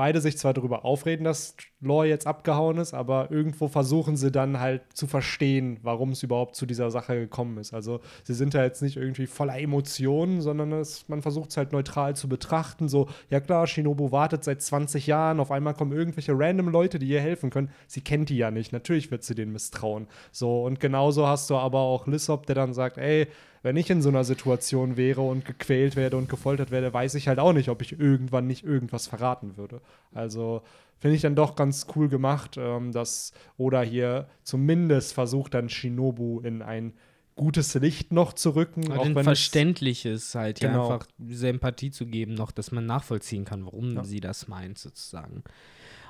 [0.00, 4.58] beide sich zwar darüber aufreden, dass Lore jetzt abgehauen ist, aber irgendwo versuchen sie dann
[4.58, 7.74] halt zu verstehen, warum es überhaupt zu dieser Sache gekommen ist.
[7.74, 11.72] Also sie sind da jetzt nicht irgendwie voller Emotionen, sondern es, man versucht es halt
[11.72, 12.88] neutral zu betrachten.
[12.88, 17.08] So, ja klar, Shinobu wartet seit 20 Jahren, auf einmal kommen irgendwelche random Leute, die
[17.08, 17.68] ihr helfen können.
[17.86, 20.06] Sie kennt die ja nicht, natürlich wird sie denen misstrauen.
[20.32, 23.28] So, und genauso hast du aber auch Lissop, der dann sagt, ey,
[23.62, 27.28] wenn ich in so einer Situation wäre und gequält werde und gefoltert werde, weiß ich
[27.28, 29.80] halt auch nicht, ob ich irgendwann nicht irgendwas verraten würde.
[30.14, 30.62] Also
[30.98, 36.40] finde ich dann doch ganz cool gemacht, ähm, dass Oda hier zumindest versucht, dann Shinobu
[36.40, 36.94] in ein
[37.36, 38.92] gutes Licht noch zu rücken.
[38.92, 40.92] auch auch ein Verständliches halt, ja, Genau.
[40.92, 44.04] einfach diese Empathie zu geben, noch, dass man nachvollziehen kann, warum Ja.
[44.04, 45.42] sie das meint, sozusagen.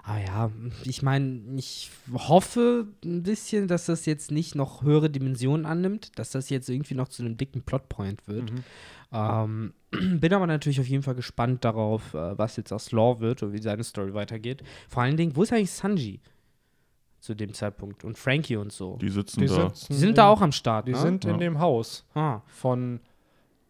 [0.02, 0.50] Ah ja,
[0.84, 6.30] ich meine, ich hoffe ein bisschen, dass das jetzt nicht noch höhere Dimensionen annimmt, dass
[6.30, 8.50] das jetzt irgendwie noch zu einem dicken Plotpoint wird.
[8.50, 8.64] Mhm.
[9.12, 9.74] Ähm,
[10.20, 13.52] bin aber natürlich auf jeden Fall gespannt darauf, äh, was jetzt aus Law wird und
[13.52, 14.62] wie seine Story weitergeht.
[14.88, 16.20] Vor allen Dingen, wo ist eigentlich Sanji
[17.20, 18.96] zu dem Zeitpunkt und Frankie und so?
[18.96, 19.68] Die, Die sitzen die da.
[19.68, 20.98] sitzen sind in, da auch am Start, Die ne?
[20.98, 21.36] sind in Ja.
[21.36, 22.40] dem Haus ah.
[22.46, 23.00] von,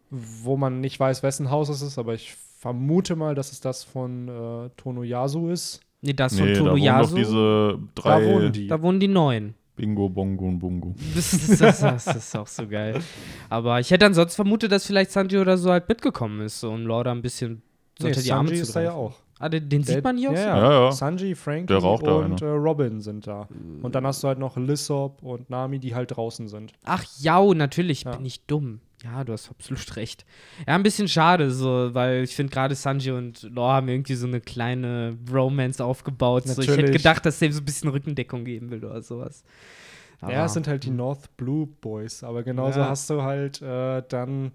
[0.09, 3.83] wo man nicht weiß, wessen Haus es ist, aber ich vermute mal, dass es das
[3.83, 5.81] von äh, Tonoyasu ist.
[6.01, 7.15] Nee, das Nee, von da Tonoyasu.
[7.15, 8.67] diese Da drei wohnen die.
[8.67, 9.53] Da wohnen die Neuen.
[9.75, 10.95] Bingo, Bongo und Bungo.
[11.15, 12.99] Das ist, das, das ist auch so geil.
[13.49, 16.85] Aber ich hätte ansonsten vermutet, dass vielleicht Sanji oder so halt mitgekommen ist, so, um
[16.85, 17.61] Lorda ein bisschen
[17.99, 19.13] Nee, unter die Arme Sanji zu ist da ja auch.
[19.39, 20.47] Ah, den, den Der- sieht man hier auch ja, so?
[20.47, 20.71] ja.
[20.85, 20.91] Ja.
[20.91, 22.45] Sanji, Frankie da und äh.
[22.45, 23.47] Robin sind da.
[23.81, 26.73] Und dann hast du halt noch Lissop und Nami, die halt draußen sind.
[26.83, 28.11] Ach ja, natürlich, Ja.
[28.15, 28.81] bin ich dumm.
[29.03, 30.25] Ja, du hast absolut recht.
[30.67, 34.27] Ja, ein bisschen schade, so, weil ich finde gerade Sanji und Law haben irgendwie so
[34.27, 36.47] eine kleine Romance aufgebaut.
[36.47, 39.43] So, ich hätte gedacht, dass der so ein bisschen Rückendeckung geben will oder sowas.
[40.21, 42.89] ja, es sind halt die North Blue Boys, aber genauso Ja.
[42.89, 44.51] hast du halt äh, dann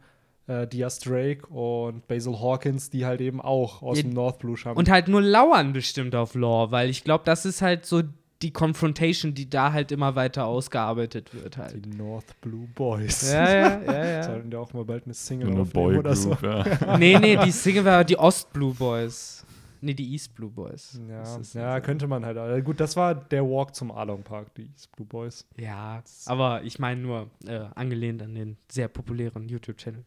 [0.46, 4.56] äh, Diaz Drake und Basil Hawkins, die halt eben auch aus Ja, dem North Blue
[4.56, 4.76] stammen.
[4.76, 8.02] Und halt nur lauern bestimmt auf Law, weil ich glaube, das ist halt so
[8.42, 11.84] die Confrontation, die da halt immer weiter ausgearbeitet wird halt.
[11.84, 13.32] die North Blue Boys.
[13.32, 14.22] Ja, ja, ja, ja.
[14.22, 16.36] Sollten die auch mal bald eine So Single eine aufnehmen oder so.
[16.42, 16.96] Ja.
[16.98, 19.44] nee, nee, die Single war die Ost Blue Boys.
[19.80, 20.98] Nee, die East Blue Boys.
[21.08, 22.64] Ja, ja könnte man halt.
[22.64, 25.46] Gut, das war der Walk zum Along Park, die East Blue Boys.
[25.56, 30.02] Ja, aber ich meine nur äh, angelehnt an den sehr populären YouTube-Channel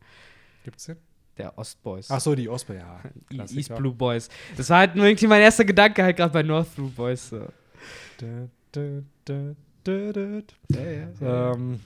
[0.63, 0.97] Gibt's den?
[1.37, 2.11] der Ostboys.
[2.11, 2.99] Ach so, die Osprey, ja.
[3.29, 3.59] E- Klassiker.
[3.59, 4.29] East Blue Boys.
[4.57, 7.29] Das war halt nur irgendwie mein erster Gedanke halt gerade bei North Blue Boys.
[7.29, 7.47] So.
[11.21, 11.79] Ähm,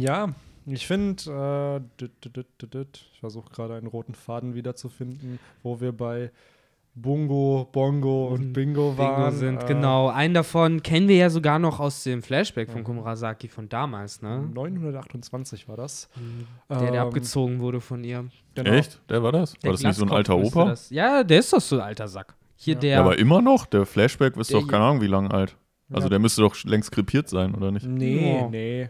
[0.00, 0.28] ja,
[0.66, 6.30] ich finde, äh, ich versuche gerade einen roten Faden wiederzufinden, wo wir bei
[6.94, 9.32] Bungo, Bongo und Und Bingo Bingo waren.
[9.36, 10.08] sind, äh, genau.
[10.08, 12.84] Einen davon kennen wir ja sogar noch aus dem Flashback von Ja.
[12.84, 14.48] Komurasaki von damals, ne?
[14.52, 16.08] 928 war das.
[16.68, 18.24] Der, der Ähm, abgezogen wurde von ihr.
[18.56, 18.70] Genau.
[18.70, 19.00] Echt?
[19.08, 19.52] Der war das?
[19.52, 20.64] Der war das nicht so ein alter Opa?
[20.64, 20.90] Das.
[20.90, 22.34] Ja, der ist doch so ein alter Sack.
[22.60, 22.80] Hier Ja.
[22.80, 22.90] der.
[22.90, 23.64] Ja, aber immer noch?
[23.66, 25.56] Der Flashback ist Der- doch keine Ahnung wie lang alt.
[25.90, 26.10] Also Ja.
[26.10, 27.86] der müsste doch längst krepiert sein, oder nicht?
[27.86, 28.48] Nee, Ja.
[28.48, 28.88] nee.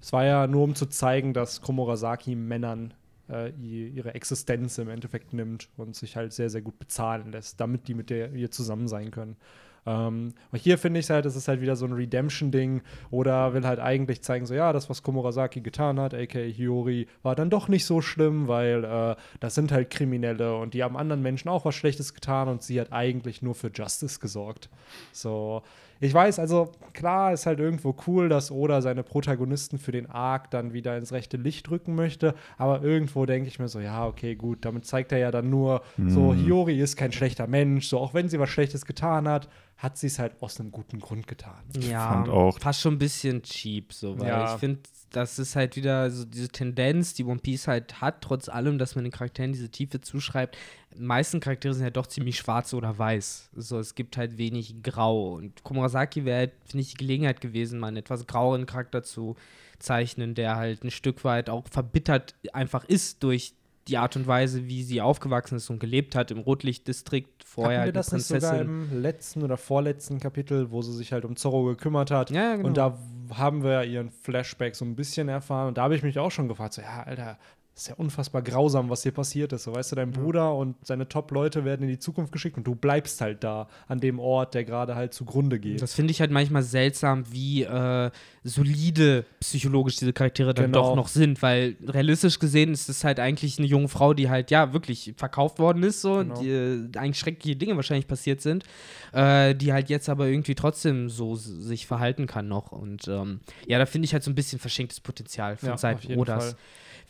[0.00, 2.94] es war ja nur um zu zeigen, dass Komurasaki Männern
[3.30, 7.86] äh, ihre Existenz im Endeffekt nimmt und sich halt sehr, sehr gut bezahlen lässt, damit
[7.88, 9.36] die mit der ihr zusammen sein können.
[9.84, 13.66] Ähm, und hier finde ich halt, es ist halt wieder so ein Redemption-Ding oder will
[13.66, 17.68] halt eigentlich zeigen, so ja, das, was Komurasaki getan hat, aka Hiyori, war dann doch
[17.68, 21.64] nicht so schlimm, weil äh, das sind halt Kriminelle und die haben anderen Menschen auch
[21.64, 24.68] was Schlechtes getan und sie hat eigentlich nur für Justice gesorgt.
[25.12, 25.62] So,
[26.02, 30.50] ich weiß, also klar ist halt irgendwo cool, dass Oda seine Protagonisten für den Arc
[30.50, 34.34] dann wieder ins rechte Licht rücken möchte, aber irgendwo denke ich mir so, ja, okay,
[34.34, 36.08] gut, damit zeigt er ja dann nur, mm.
[36.08, 39.48] so Hiyori ist kein schlechter Mensch, so auch wenn sie was Schlechtes getan hat,
[39.82, 41.64] hat sie es halt aus einem guten Grund getan.
[41.76, 44.54] Ja, fand auch fast schon ein bisschen cheap, so, weil ja.
[44.54, 48.48] ich finde, das ist halt wieder so diese Tendenz, die One Piece halt hat, trotz
[48.48, 50.56] allem, dass man den Charakteren diese Tiefe zuschreibt.
[50.94, 53.50] Die meisten Charaktere sind ja doch ziemlich schwarz oder weiß.
[53.56, 55.34] So, es gibt halt wenig Grau.
[55.34, 59.34] Und Komurasaki wäre halt, finde ich, die Gelegenheit gewesen, mal einen etwas graueren Charakter zu
[59.80, 63.54] zeichnen, der halt ein Stück weit auch verbittert einfach ist durch
[63.88, 67.80] die Art und Weise, wie sie aufgewachsen ist und gelebt hat im Rotlichtdistrikt vorher.
[67.80, 71.36] Hatten wir das nicht sogar im letzten oder vorletzten Kapitel, wo sie sich halt um
[71.36, 72.30] Zorro gekümmert hat?
[72.30, 72.68] Ja, genau.
[72.68, 72.98] Und da
[73.34, 75.68] haben wir ihren Flashback so ein bisschen erfahren.
[75.68, 77.38] Und da habe ich mich auch schon gefragt, so, ja, Alter,
[77.74, 79.64] ist ja unfassbar grausam, was hier passiert ist.
[79.64, 82.74] So, weißt du, dein Bruder und seine Top-Leute werden in die Zukunft geschickt und du
[82.74, 85.80] bleibst halt da an dem Ort, der gerade halt zugrunde geht.
[85.80, 88.10] Das finde ich halt manchmal seltsam, wie äh,
[88.44, 90.90] solide psychologisch diese Charaktere dann genau.
[90.90, 94.50] doch noch sind, weil realistisch gesehen ist es halt eigentlich eine junge Frau, die halt
[94.50, 96.40] ja wirklich verkauft worden ist, so, genau.
[96.40, 98.64] die äh, eigentlich schreckliche Dinge wahrscheinlich passiert sind,
[99.12, 102.70] äh, die halt jetzt aber irgendwie trotzdem so sich verhalten kann noch.
[102.70, 106.18] Und ähm, ja, da finde ich halt so ein bisschen verschenktes Potenzial von ja, Seiten
[106.18, 106.44] Odas.
[106.44, 106.56] Fall.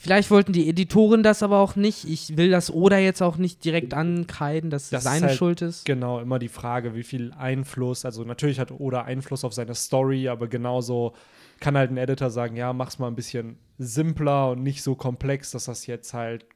[0.02, 2.08] Vielleicht wollten die Editoren das aber auch nicht.
[2.08, 5.62] Ich will das Oda jetzt auch nicht direkt ankreiden, dass das seine ist halt Schuld
[5.62, 5.84] ist.
[5.84, 8.04] Genau, immer die Frage, wie viel Einfluss.
[8.04, 11.12] Also natürlich hat Oda Einfluss auf seine Story, aber genauso
[11.60, 15.52] kann halt ein Editor sagen, ja, mach's mal ein bisschen simpler und nicht so komplex,
[15.52, 16.46] dass das jetzt halt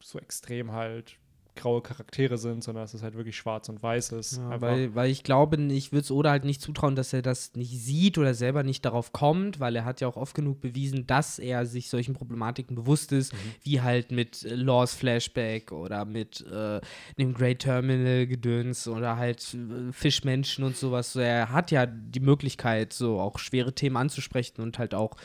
[0.00, 1.18] so extrem halt
[1.56, 4.38] graue Charaktere sind, sondern dass es halt wirklich schwarz und weiß ist.
[4.38, 7.54] Ja, weil, weil ich glaube, ich würde es Oda halt nicht zutrauen, dass er das
[7.54, 11.06] nicht sieht oder selber nicht darauf kommt, weil er hat ja auch oft genug bewiesen,
[11.06, 13.38] dass er sich solchen Problematiken bewusst ist, mhm.
[13.62, 16.80] wie halt mit äh, Laws Flashback oder mit äh,
[17.18, 21.12] dem Great Terminal Gedöns oder halt äh, Fischmenschen und sowas.
[21.12, 25.16] So, er hat ja die Möglichkeit, so auch schwere Themen anzusprechen und halt auch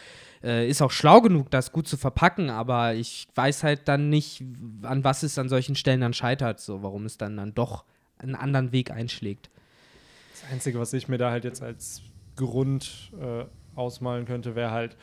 [0.44, 4.44] äh, ist auch schlau genug, das gut zu verpacken, aber ich weiß halt dann nicht,
[4.84, 7.86] an was es an solchen Stellen dann scheitert, so warum es dann dann doch
[8.18, 9.50] einen anderen Weg einschlägt.
[10.32, 12.02] Das Einzige, was ich mir da halt jetzt als
[12.36, 14.98] Grund äh, ausmalen könnte, wäre halt,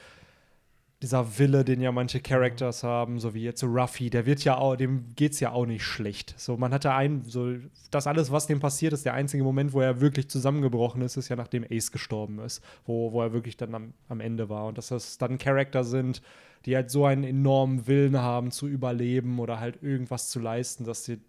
[1.03, 4.57] dieser Wille, den ja manche Characters haben, so wie jetzt so Ruffy, der wird ja
[4.57, 6.35] auch, dem geht's ja auch nicht schlecht.
[6.37, 7.55] So, man hatte ein, so,
[7.93, 11.29] das alles, was dem passiert ist, der einzige Moment, wo er wirklich zusammengebrochen ist, ist
[11.29, 14.67] ja nachdem Ace gestorben ist, wo, wo er wirklich dann am, am Ende war.
[14.67, 16.21] Und dass das dann Charakter sind,
[16.67, 21.05] die halt so einen enormen Willen haben zu überleben oder halt irgendwas zu leisten, dass
[21.05, 21.21] sie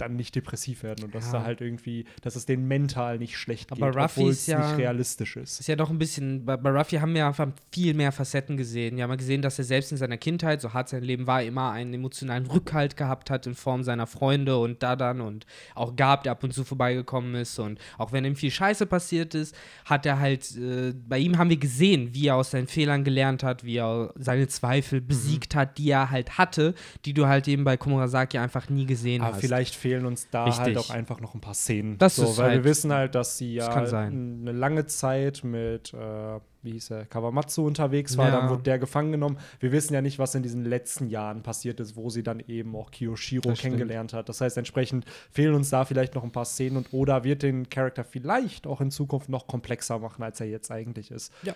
[0.00, 1.32] dann nicht depressiv werden und dass ja.
[1.32, 4.78] da halt irgendwie, dass es denen mental nicht schlecht Aber geht, obwohl es ja, nicht
[4.78, 5.60] realistisch ist.
[5.60, 8.96] Ist ja doch ein bisschen, bei, bei Ruffy haben wir einfach viel mehr Facetten gesehen.
[8.96, 11.72] Wir haben gesehen, dass er selbst in seiner Kindheit, so hart sein Leben war, immer
[11.72, 16.32] einen emotionalen Rückhalt gehabt hat in Form seiner Freunde und Dadan und auch Gab, der
[16.32, 20.18] ab und zu vorbeigekommen ist und auch wenn ihm viel Scheiße passiert ist, hat er
[20.18, 23.76] halt, äh, bei ihm haben wir gesehen, wie er aus seinen Fehlern gelernt hat, wie
[23.76, 25.58] er seine Zweifel besiegt mhm.
[25.58, 29.34] hat, die er halt hatte, die du halt eben bei Komurasaki einfach nie gesehen Aber
[29.34, 29.40] hast.
[29.40, 30.64] Vielleicht fehlen uns da Richtig.
[30.64, 31.98] halt auch einfach noch ein paar Szenen.
[31.98, 35.94] Das so, ist weil halt, wir wissen halt, dass sie ja eine lange Zeit mit,
[35.94, 38.38] äh, wie hieß er, Kawamatsu unterwegs war, ja.
[38.38, 39.38] dann wurde der gefangen genommen.
[39.60, 42.76] Wir wissen ja nicht, was in diesen letzten Jahren passiert ist, wo sie dann eben
[42.76, 44.18] auch Kiyoshiro das kennengelernt stimmt.
[44.18, 44.28] hat.
[44.28, 47.68] Das heißt, entsprechend fehlen uns da vielleicht noch ein paar Szenen und Oda wird den
[47.68, 51.32] Charakter vielleicht auch in Zukunft noch komplexer machen, als er jetzt eigentlich ist.
[51.42, 51.54] Ja.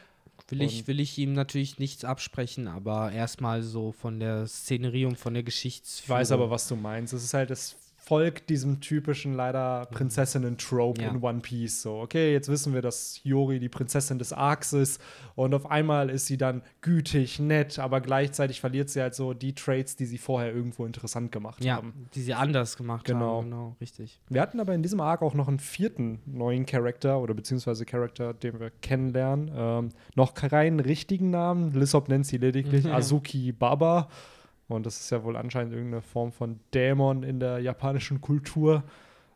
[0.48, 5.16] Will ich, will ich ihm natürlich nichts absprechen, aber erstmal so von der Szenerie und
[5.16, 6.16] von der Geschichtsführung.
[6.16, 7.14] Ich weiß aber, was du meinst.
[7.14, 7.76] Es ist halt das
[8.12, 11.08] folgt diesem typischen leider Prinzessinnen-Trope ja.
[11.08, 11.80] in One Piece.
[11.80, 15.00] So, okay, jetzt wissen wir, dass Yori die Prinzessin des Arcs ist
[15.34, 19.54] und auf einmal ist sie dann gütig, nett, aber gleichzeitig verliert sie halt so die
[19.54, 22.06] Traits, die sie vorher irgendwo interessant gemacht ja, haben.
[22.12, 23.38] die sie anders gemacht genau.
[23.38, 23.44] haben.
[23.44, 24.20] Genau, richtig.
[24.28, 28.34] Wir hatten aber in diesem Arc auch noch einen vierten neuen Charakter oder beziehungsweise Charakter,
[28.34, 29.50] den wir kennenlernen.
[29.56, 31.72] Ähm, noch keinen richtigen Namen.
[31.72, 34.10] Lissop nennt sie lediglich Azuki Baba.
[34.68, 38.84] Und das ist ja wohl anscheinend irgendeine Form von Dämon in der japanischen Kultur.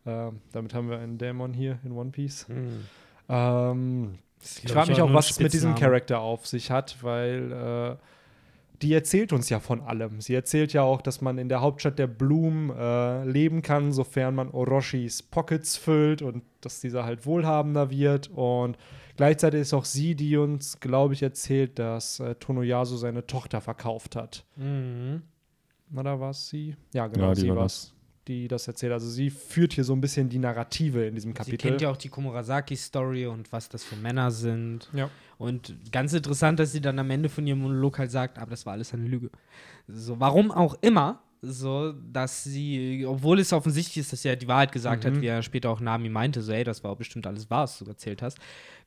[0.07, 2.49] Ähm, damit haben wir einen Dämon hier in One Piece.
[2.49, 2.85] Mhm.
[3.29, 4.19] Ähm,
[4.65, 7.97] ich frage mich auch, was es mit diesem Charakter auf sich hat, weil äh,
[8.83, 10.21] die erzählt uns ja von allem.
[10.21, 14.35] Sie erzählt ja auch, dass man in der Hauptstadt der Blumen äh, leben kann, sofern
[14.35, 18.29] man Orochis Pockets füllt und dass dieser halt wohlhabender wird.
[18.29, 18.77] Und
[19.17, 24.17] Gleichzeitig ist auch sie, die uns, glaube ich, erzählt, dass äh, Tonoyasu seine Tochter verkauft
[24.17, 24.45] hat.
[24.57, 25.23] Mhm.
[25.95, 26.77] Oder war es sie?
[26.93, 27.93] Ja, genau, Ja, die sie war es,
[28.29, 28.93] die das erzählt.
[28.93, 31.57] Also sie führt hier so ein bisschen die Narrative in diesem Sie Kapitel.
[31.59, 34.89] kennt ja auch die Komurasaki-Story und was das für Männer sind.
[34.93, 35.09] Ja.
[35.39, 38.67] Und ganz interessant, dass sie dann am Ende von ihrem Monolog halt sagt, aber das
[38.67, 39.31] war alles eine Lüge.
[39.87, 44.49] So, warum auch immer, so, dass sie, obwohl es offensichtlich ist, dass sie ja die
[44.49, 45.09] Wahrheit gesagt Mhm.
[45.09, 47.79] hat, wie er später auch Nami meinte, so, ey, das war bestimmt alles wahr, was
[47.79, 48.39] du erzählt hast.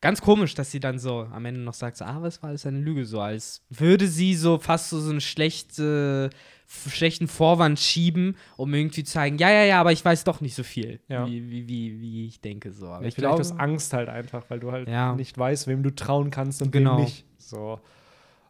[0.02, 2.66] Ganz komisch, dass sie dann so am Ende noch sagt, so, ah, es war alles
[2.66, 6.30] eine Lüge, so als würde sie so fast so, so einen schlechte,
[6.68, 10.56] schlechten Vorwand schieben, um irgendwie zu zeigen, ja, ja, ja, aber ich weiß doch nicht
[10.56, 11.28] so viel, Ja.
[11.28, 12.88] wie, wie, wie, wie ich denke, so.
[12.88, 15.16] Aber Ja, ich glaube, aus Angst halt einfach, weil du halt Ja.
[15.16, 16.96] nicht weißt, wem du trauen kannst und Genau.
[16.96, 17.26] wem nicht.
[17.38, 17.82] So.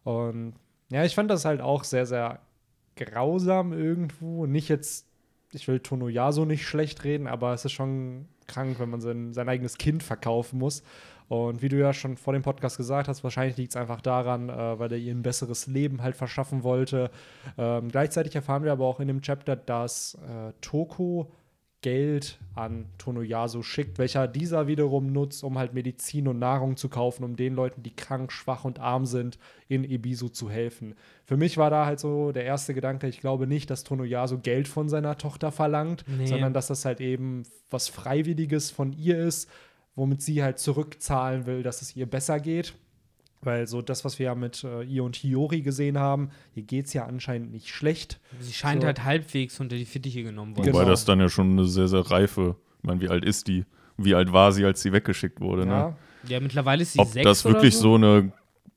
[0.03, 0.53] Und
[0.91, 2.41] ja, ich fand das halt auch sehr, sehr
[2.95, 4.45] grausam irgendwo.
[4.45, 5.07] Nicht jetzt,
[5.51, 9.47] ich will Tonoyasu nicht schlecht reden, aber es ist schon krank, wenn man sein, sein
[9.49, 10.83] eigenes Kind verkaufen muss.
[11.29, 14.49] Und wie du ja schon vor dem Podcast gesagt hast, wahrscheinlich liegt es einfach daran,
[14.49, 17.11] äh, weil er ihr ein besseres Leben halt verschaffen wollte.
[17.57, 21.31] Ähm, gleichzeitig erfahren wir aber auch in dem Chapter, dass äh, Toko
[21.81, 27.23] Geld an Tonoyasu schickt, welcher dieser wiederum nutzt, um halt Medizin und Nahrung zu kaufen,
[27.23, 29.39] um den Leuten, die krank, schwach und arm sind,
[29.69, 30.95] in Ebisu zu helfen.
[31.23, 34.67] Für mich war da halt so der erste Gedanke, ich glaube nicht, dass Tonoyasu Geld
[34.67, 36.25] von seiner Tochter verlangt, Nee.
[36.25, 39.49] sondern dass das halt eben was Freiwilliges von ihr ist,
[39.95, 42.73] womit sie halt zurückzahlen will, dass es ihr besser geht.
[43.41, 46.87] Weil so das, was wir ja mit äh, ihr und Hiyori gesehen haben, hier geht
[46.87, 48.19] es ja anscheinend nicht schlecht.
[48.41, 48.87] sie scheint so.
[48.87, 50.65] halt halbwegs unter die Fittiche genommen worden.
[50.65, 50.79] Genau.
[50.79, 53.65] Wobei das dann ja schon eine sehr, sehr reife, ich meine, wie alt ist die?
[53.97, 55.65] Wie alt war sie, als sie weggeschickt wurde?
[55.65, 55.71] Ne?
[55.73, 55.95] Ja,
[56.27, 57.81] Ja, mittlerweile ist sie ob sechs das oder wirklich so.
[57.81, 58.33] so eine,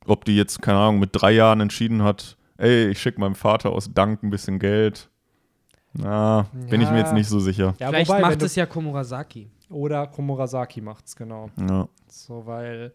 [0.07, 3.71] ob die jetzt, keine Ahnung, mit drei Jahren entschieden hat, ey, ich schicke meinem Vater
[3.71, 5.11] aus Dank ein bisschen Geld.
[5.95, 7.03] Na, bin ich mir Ja.
[7.03, 7.75] jetzt nicht so sicher.
[7.81, 9.51] ja Vielleicht wobei, macht es ja Komurasaki.
[9.73, 11.51] Oder Komurasaki macht's, genau.
[11.69, 11.89] Ja.
[12.09, 12.93] So, weil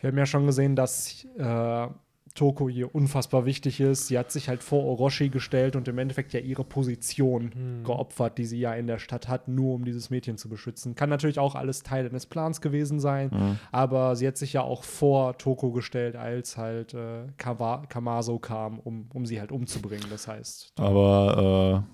[0.00, 1.86] wir haben ja schon gesehen, dass äh,
[2.34, 4.06] Toko ihr unfassbar wichtig ist.
[4.06, 7.84] Sie hat sich halt vor Orochi gestellt und im Endeffekt ja ihre Position Hm.
[7.84, 10.94] geopfert, die sie ja in der Stadt hat, nur um dieses Mädchen zu beschützen.
[10.94, 13.58] Kann natürlich auch alles Teil eines Plans gewesen sein, Mhm.
[13.70, 18.78] aber sie hat sich ja auch vor Toko gestellt, als halt äh, Kawa Kamaso kam,
[18.78, 20.06] um, um sie halt umzubringen.
[20.08, 21.84] Das heißt, Aber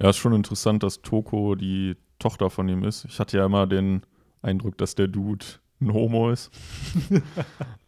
[0.00, 3.04] äh, ja, ist schon interessant, dass Toko die Tochter von ihm ist.
[3.04, 4.02] Ich hatte ja immer den
[4.42, 5.44] Eindruck, dass der Dude
[5.80, 6.50] ein Homo ist.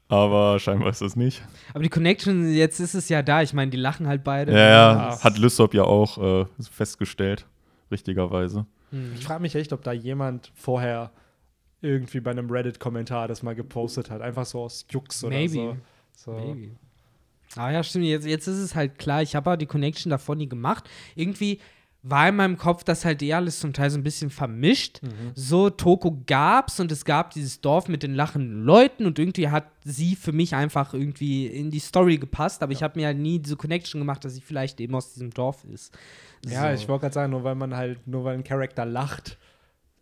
[0.09, 1.40] Aber scheinbar ist das nicht.
[1.73, 3.43] Aber die Connection, jetzt ist es ja da.
[3.43, 4.53] Ich meine, die lachen halt beide.
[4.53, 7.47] Ja, ja, hat Lysop ja auch äh, festgestellt,
[7.93, 8.66] richtigerweise.
[8.90, 9.12] Hm.
[9.14, 11.12] Ich frage mich echt, ob da jemand vorher
[11.81, 14.21] irgendwie bei einem Reddit-Kommentar das mal gepostet hat.
[14.21, 15.55] Einfach so aus Jux oder Maybe.
[15.55, 15.77] so.
[16.12, 16.33] so.
[16.33, 16.71] Maybe.
[17.55, 18.05] Ah ja, stimmt.
[18.05, 20.88] Jetzt, jetzt ist es halt klar, ich habe ja die Connection davon nie gemacht.
[21.14, 21.61] Irgendwie
[22.03, 25.03] war in meinem Kopf das halt eh alles zum Teil so ein bisschen vermischt.
[25.03, 25.33] Mhm.
[25.35, 29.65] So, Toko gab's und es gab dieses Dorf mit den lachenden Leuten und irgendwie hat
[29.85, 33.39] sie für mich einfach irgendwie in die Story gepasst, aber ich habe mir halt nie
[33.39, 35.93] diese Connection gemacht, dass sie vielleicht eben aus diesem Dorf ist.
[36.47, 36.83] Ja, So.
[36.83, 39.37] ich wollte gerade sagen, nur weil man halt, nur weil ein Charakter lacht,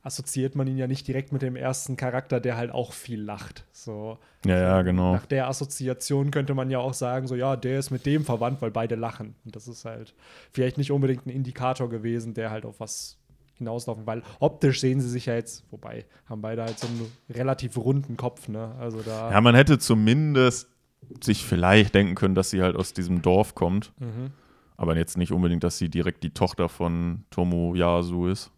[0.09, 3.64] assoziiert man ihn ja nicht direkt mit dem ersten Charakter, der halt auch viel lacht.
[3.73, 4.18] So.
[4.47, 5.12] Ja, ja, genau.
[5.12, 8.62] Nach der Assoziation könnte man ja auch sagen, so ja, der ist mit dem verwandt,
[8.62, 9.35] weil beide lachen.
[9.44, 10.14] Und das ist halt
[10.51, 13.18] vielleicht nicht unbedingt ein Indikator gewesen, der halt auf was
[13.59, 17.77] hinauslaufen, weil optisch sehen sie sich ja jetzt, wobei, haben beide halt so einen relativ
[17.77, 18.75] runden Kopf, ne?
[18.81, 19.31] Also da.
[19.31, 20.68] Ja, man hätte zumindest
[21.21, 23.92] sich vielleicht denken können, dass sie halt aus diesem Dorf kommt.
[23.99, 24.31] Mhm.
[24.77, 28.53] Aber jetzt nicht unbedingt, dass sie direkt die Tochter von Tomoyasu ist.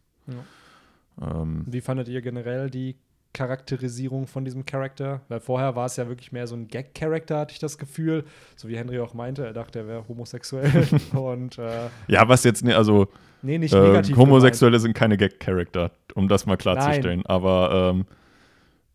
[1.21, 2.97] Ähm, Wie fandet ihr generell die
[3.33, 5.21] Charakterisierung von diesem Charakter?
[5.29, 8.25] Weil vorher war es ja wirklich mehr so ein Gag-Charakter, hatte ich das Gefühl.
[8.57, 10.87] So wie Henry auch meinte, er dachte, er wäre homosexuell.
[11.13, 13.07] Und äh, ja, was jetzt, ne, also
[13.43, 14.17] nee, nicht äh, negativ.
[14.17, 17.25] Homosexuelle sind keine Gag-Charakter, um das mal klarzustellen.
[17.27, 18.07] Aber ähm,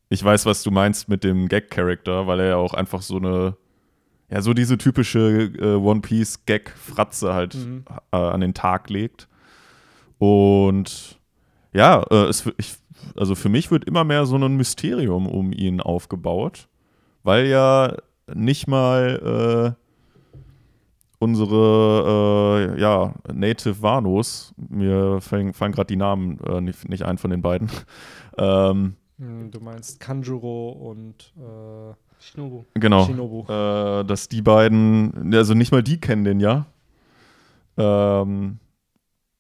[0.10, 3.56] ich weiß, was du meinst mit dem Gag-Charakter, weil er ja auch einfach so eine,
[4.30, 7.86] ja, so diese typische äh, One-Piece-Gag-Fratze halt Mhm.
[8.12, 9.30] äh, an den Tag legt.
[10.18, 11.20] Und
[11.76, 12.76] ja, äh, es, ich,
[13.16, 16.68] also für mich wird immer mehr so ein Mysterium um ihn aufgebaut,
[17.24, 17.96] weil ja
[18.34, 19.82] nicht mal äh,
[21.20, 27.18] unsere äh, ja, Native Vanos, mir fallen, fallen gerade die Namen äh, nicht, nicht ein
[27.18, 27.70] von den beiden,
[28.38, 32.66] ähm, Hm, Du meinst Kanjuro und äh, Shinobu.
[32.74, 33.46] genau, Shinobu.
[33.50, 36.66] äh, dass die beiden, also nicht mal die kennen den ja.
[37.78, 38.60] Ähm,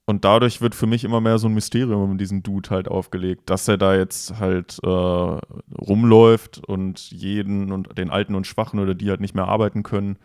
[0.05, 3.49] und dadurch wird für mich immer mehr so ein Mysterium um diesen Dude halt aufgelegt,
[3.49, 8.93] dass er da jetzt halt äh, rumläuft und jeden und den Alten und Schwachen oder
[8.93, 10.17] die halt nicht mehr arbeiten können,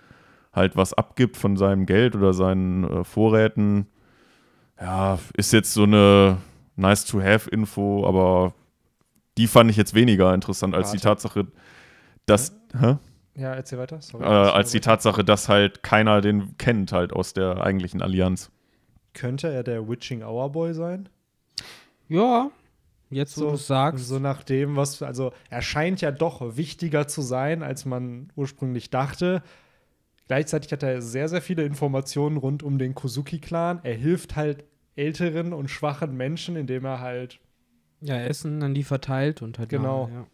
[0.53, 3.87] halt was abgibt von seinem Geld oder seinen äh, Vorräten.
[4.79, 6.37] Ja, ist jetzt so eine
[6.77, 8.53] nice to have Info, aber
[9.39, 11.09] die fand ich jetzt weniger interessant als die Warte.
[11.09, 11.47] Tatsache,
[12.27, 12.55] dass.
[12.79, 12.97] Hä?
[13.35, 14.03] Ja, erzähl weiter.
[14.03, 14.25] Sorry.
[14.25, 18.51] Äh, als die Tatsache, dass halt keiner den kennt, halt aus der eigentlichen Allianz.
[19.13, 21.09] Könnte er der Witching Hour Boy sein?
[22.09, 22.51] Ja,
[23.11, 24.07] jetzt wo du es sagst.
[24.07, 28.91] So nach dem, was, also er scheint ja doch wichtiger zu sein, als man ursprünglich
[28.91, 29.43] dachte.
[30.29, 33.81] Gleichzeitig hat er sehr, sehr viele Informationen rund um den Kozuki-Clan.
[33.83, 37.41] Er hilft halt älteren und schwachen Menschen, indem er halt
[38.01, 39.69] ja, Essen an die verteilt und halt.
[39.69, 40.07] Genau.
[40.07, 40.27] Mal, ja.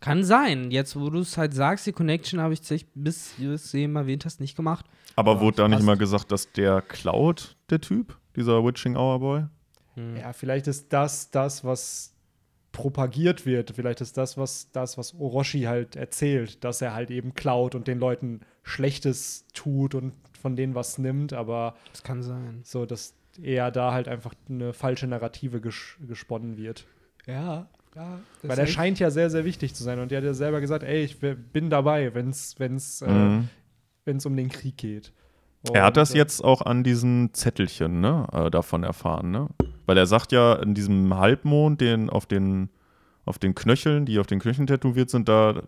[0.00, 0.70] Kann sein.
[0.70, 3.96] Jetzt, wo du es halt sagst, die Connection habe ich tatsächlich bis du es eben
[3.96, 4.84] erwähnt hast, nicht gemacht.
[5.14, 9.20] Aber Ja, wurde da nicht mal gesagt, dass der klaut, der Typ, dieser Witching Hour
[9.20, 9.44] Boy?
[9.94, 10.16] Hm.
[10.16, 12.12] Ja, vielleicht ist das das, was
[12.72, 13.70] propagiert wird.
[13.74, 17.88] Vielleicht ist das, was das, was Orochi halt erzählt, dass er halt eben klaut und
[17.88, 22.60] den Leuten Schlechtes tut und von denen was nimmt, aber Das kann sein.
[22.64, 26.86] so, dass eher da halt einfach eine falsche Narrative ges gesponnen wird.
[27.26, 27.66] Ja.
[27.94, 30.60] ja Weil er scheint ja sehr, sehr wichtig zu sein und er hat ja selber
[30.60, 33.48] gesagt, ey, ich bin dabei, wenn es wenn's, äh, Mhm.
[34.04, 35.12] wenn's um den Krieg geht.
[35.72, 39.48] Er hat das äh, jetzt auch an diesen Zettelchen ne, äh, davon erfahren, ne?
[39.86, 42.70] Weil er sagt ja, in diesem Halbmond, den auf den,
[43.24, 45.62] auf den Knöcheln, die auf den Knöcheln tätowiert sind, da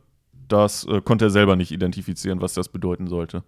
[0.48, 3.44] das äh, konnte er selber nicht identifizieren, was das bedeuten sollte.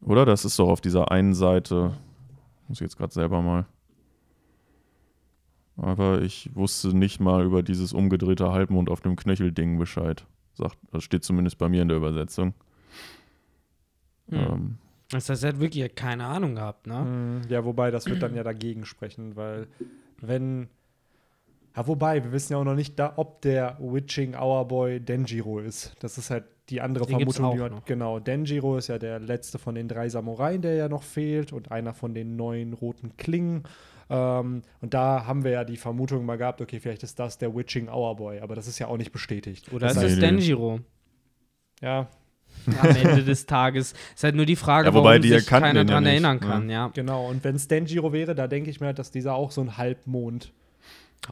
[0.00, 0.26] Oder?
[0.26, 1.94] Das ist doch auf dieser einen Seite.
[2.68, 3.66] Muss ich jetzt gerade selber mal.
[5.76, 10.24] Aber ich wusste nicht mal über dieses umgedrehte Halbmond auf dem Knöchelding Bescheid.
[10.52, 12.54] Sagt, das steht zumindest bei mir in der Übersetzung.
[14.28, 14.38] Hm.
[14.38, 14.78] Ähm,
[15.10, 17.00] Das heißt, er hat wirklich keine Ahnung gehabt, ne?
[17.44, 19.66] Mm, Ja, wobei, das wird dann ja dagegen sprechen, weil
[20.20, 20.68] wenn.
[21.76, 25.58] Ja, wobei, wir wissen ja auch noch nicht, da, ob der Witching Hour Boy Denjiro
[25.58, 25.94] ist.
[26.00, 27.72] Das ist halt die andere Den Vermutung, die man.
[27.72, 27.84] noch.
[27.84, 31.72] Genau, Denjiro ist ja der letzte von den drei Samurai, der ja noch fehlt und
[31.72, 33.64] einer von den neun roten Klingen.
[34.08, 37.54] Ähm, und da haben wir ja die Vermutung mal gehabt, okay, vielleicht ist das der
[37.54, 39.72] Witching Hour Boy, aber das ist ja auch nicht bestätigt.
[39.72, 40.20] Oder das ist nee.
[40.20, 40.78] Denjiro?
[41.80, 42.08] Ja,
[42.80, 43.94] Am Ende des Tages.
[44.14, 46.46] Ist halt nur die Frage, Ja, wobei warum die sich keiner ja nicht, erinnern ne?
[46.46, 46.88] kann, ja.
[46.94, 47.28] genau.
[47.28, 49.76] Und wenn es Denjiro wäre, da denke ich mir halt, dass dieser auch so ein
[49.76, 50.52] Halbmond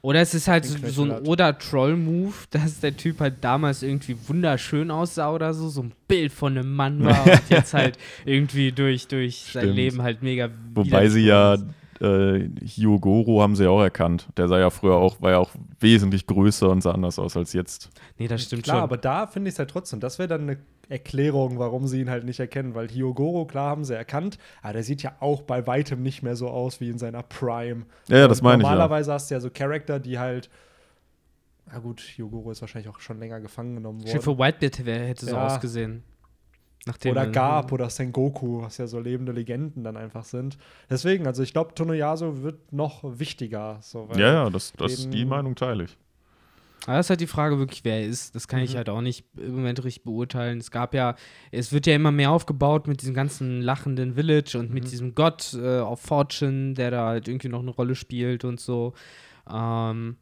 [0.03, 1.27] Oder es ist halt so, so ein hat.
[1.27, 6.57] Oda-Troll-Move, dass der Typ halt damals irgendwie wunderschön aussah oder so, so ein Bild von
[6.57, 9.69] einem Mann war und jetzt halt irgendwie durch, durch sein.
[9.71, 11.57] Leben halt mega Wobei sie ja
[12.01, 14.27] äh, Hyogoro haben sie ja auch erkannt.
[14.37, 17.53] Der sah ja früher auch, war ja auch wesentlich größer und sah anders aus als
[17.53, 17.91] jetzt.
[18.19, 18.83] Nee, das stimmt Klar, schon.
[18.83, 20.59] aber da finde ich es halt trotzdem, das wäre dann eine
[20.89, 24.83] Erklärung, warum sie ihn halt nicht erkennen, weil Hyogoro, klar, haben sie erkannt, aber der
[24.83, 27.87] sieht ja auch bei weitem nicht mehr so aus wie in seiner Prime.
[28.09, 28.71] Ja, ja, das meine ich ja.
[28.75, 30.51] Normalerweise hast du ja so Charakter, die halt,
[31.71, 34.11] na gut, Hyogoro ist wahrscheinlich auch schon länger gefangen genommen worden.
[34.11, 35.47] Schiffe Whitebeard wär- hätte so Ja.
[35.47, 36.03] ausgesehen.
[36.85, 40.59] Nachdem Oder er- Garp oder Sengoku, was ja so lebende Legenden dann einfach sind.
[40.91, 43.79] Deswegen, also ich glaube, Tonoyasu wird noch wichtiger.
[43.83, 45.97] So, weil Ja, ja, das, das die Meinung teile ich.
[46.87, 48.35] Aber das ist halt die Frage wirklich, wer er ist.
[48.35, 48.77] Das kann ich Mhm.
[48.79, 50.59] halt auch nicht im Moment richtig beurteilen.
[50.59, 51.15] Es gab ja,
[51.53, 54.89] es wird ja immer mehr aufgebaut mit diesem ganzen lachenden Village und mit Mhm.
[54.89, 58.95] diesem Gott äh, of Fortune, der da halt irgendwie noch eine Rolle spielt und so.
[59.49, 60.17] Ähm,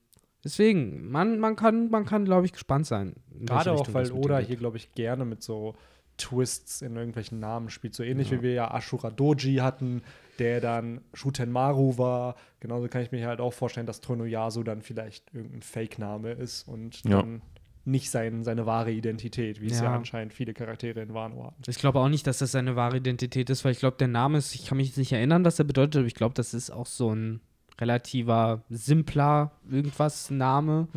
[0.45, 3.15] deswegen, man, man kann, man kann, glaube ich, gespannt sein.
[3.41, 5.75] Gerade auch, weil mit Oda hier, glaube ich, gerne mit so
[6.19, 7.95] Twists in irgendwelchen Namen spielt.
[7.95, 8.39] So ähnlich Ja.
[8.39, 10.03] wie wir ja Ashura Doji hatten,
[10.41, 12.35] der dann Shutenmaru war.
[12.59, 17.05] Genauso kann ich mir halt auch vorstellen, dass Tonoyasu dann vielleicht irgendein Fake-Name ist und
[17.05, 17.21] Ja.
[17.23, 17.43] dann
[17.85, 19.97] nicht sein, seine wahre Identität, wie es ja Ja.
[19.97, 21.63] anscheinend viele Charaktere in Wano hatten.
[21.67, 24.39] Ich glaube auch nicht, dass das seine wahre Identität ist, weil ich glaube, der Name
[24.39, 26.71] ist, ich kann mich jetzt nicht erinnern, was er bedeutet, aber ich glaube, das ist
[26.71, 27.41] auch so ein
[27.81, 30.89] relativer, simpler irgendwas Name.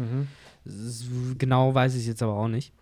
[0.65, 1.05] S-
[1.37, 2.73] Genau weiß ich es jetzt aber auch nicht.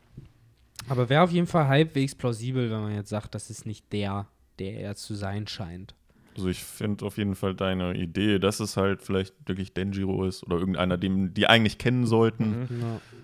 [0.89, 4.28] Aber wäre auf jeden Fall halbwegs plausibel, wenn man jetzt sagt, das ist nicht der,
[4.58, 5.93] der er zu sein scheint.
[6.36, 10.44] Also ich finde auf jeden Fall deine Idee, dass es halt vielleicht wirklich Denjiro ist
[10.46, 12.67] oder irgendeiner, den die eigentlich kennen sollten,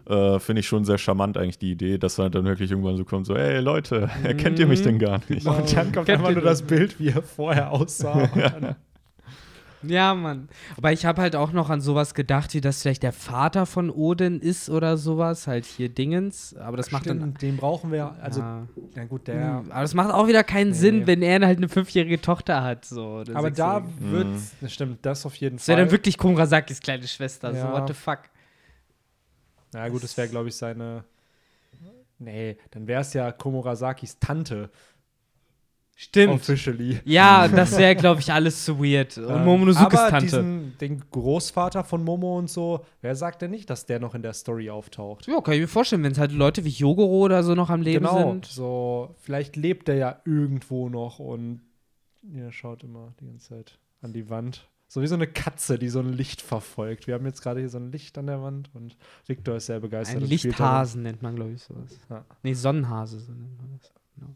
[0.07, 0.11] Mhm.
[0.13, 3.05] äh, finde ich schon sehr charmant eigentlich die Idee, dass halt dann wirklich irgendwann so
[3.05, 5.45] kommt, so, hey Leute, erkennt ihr mich denn gar nicht?
[5.45, 5.57] Genau.
[5.57, 6.61] Und dann kommt Kennt einfach nur das?
[6.61, 8.13] Bild, wie er vorher aussah.
[8.33, 8.75] Und dann,
[9.83, 10.49] Ja, Mann.
[10.75, 13.89] Aber ich habe halt auch noch an sowas gedacht, wie das vielleicht der Vater von
[13.91, 16.55] Odin ist oder sowas, halt hier Dingens.
[16.55, 17.17] Aber das macht dann.
[17.19, 18.67] Stimmt, den brauchen wir, also, ja.
[18.95, 19.63] na gut, der.
[19.69, 20.75] Aber das macht auch wieder keinen Nee.
[20.75, 22.85] Sinn, wenn er halt eine fünfjährige Tochter hat.
[22.85, 24.41] So, Aber da wird, Mhm.
[24.61, 25.85] das stimmt, das auf jeden Das wäre Fall.
[25.85, 27.51] dann wirklich Komurasakis kleine Schwester.
[27.51, 27.71] So, Ja.
[27.71, 28.19] what the fuck.
[29.73, 31.03] Na gut, das wäre, glaube ich, seine.
[32.19, 34.71] Nee, dann wäre es ja Komurasakis Tante.
[35.99, 36.35] Stimmt.
[36.35, 36.99] Officially.
[37.05, 39.17] Ja, das wäre, glaube ich, alles zu weird.
[39.17, 40.25] Und Ähm, Momonozukes aber Tante.
[40.25, 44.21] Diesen, den Großvater von Momo und so, wer sagt denn nicht, dass der noch in
[44.21, 45.25] der Story auftaucht?
[45.25, 47.81] Ja, kann ich mir vorstellen, wenn es halt Leute wie Yogoro oder so noch am
[47.81, 48.45] Leben genau, sind.
[48.45, 51.61] so, vielleicht lebt er ja irgendwo noch und
[52.21, 54.69] ihr schaut immer die ganze Zeit an die Wand.
[54.87, 57.07] so wie so eine Katze, die so ein Licht verfolgt.
[57.07, 58.95] Wir haben jetzt gerade hier so ein Licht an der Wand und
[59.25, 60.21] Victor ist sehr begeistert.
[60.21, 61.99] Ein Lichthasen nennt man, glaube ich, sowas.
[62.07, 62.23] Ja.
[62.43, 63.91] Nee, Sonnenhase, so nennt man das.
[64.15, 64.35] Genau.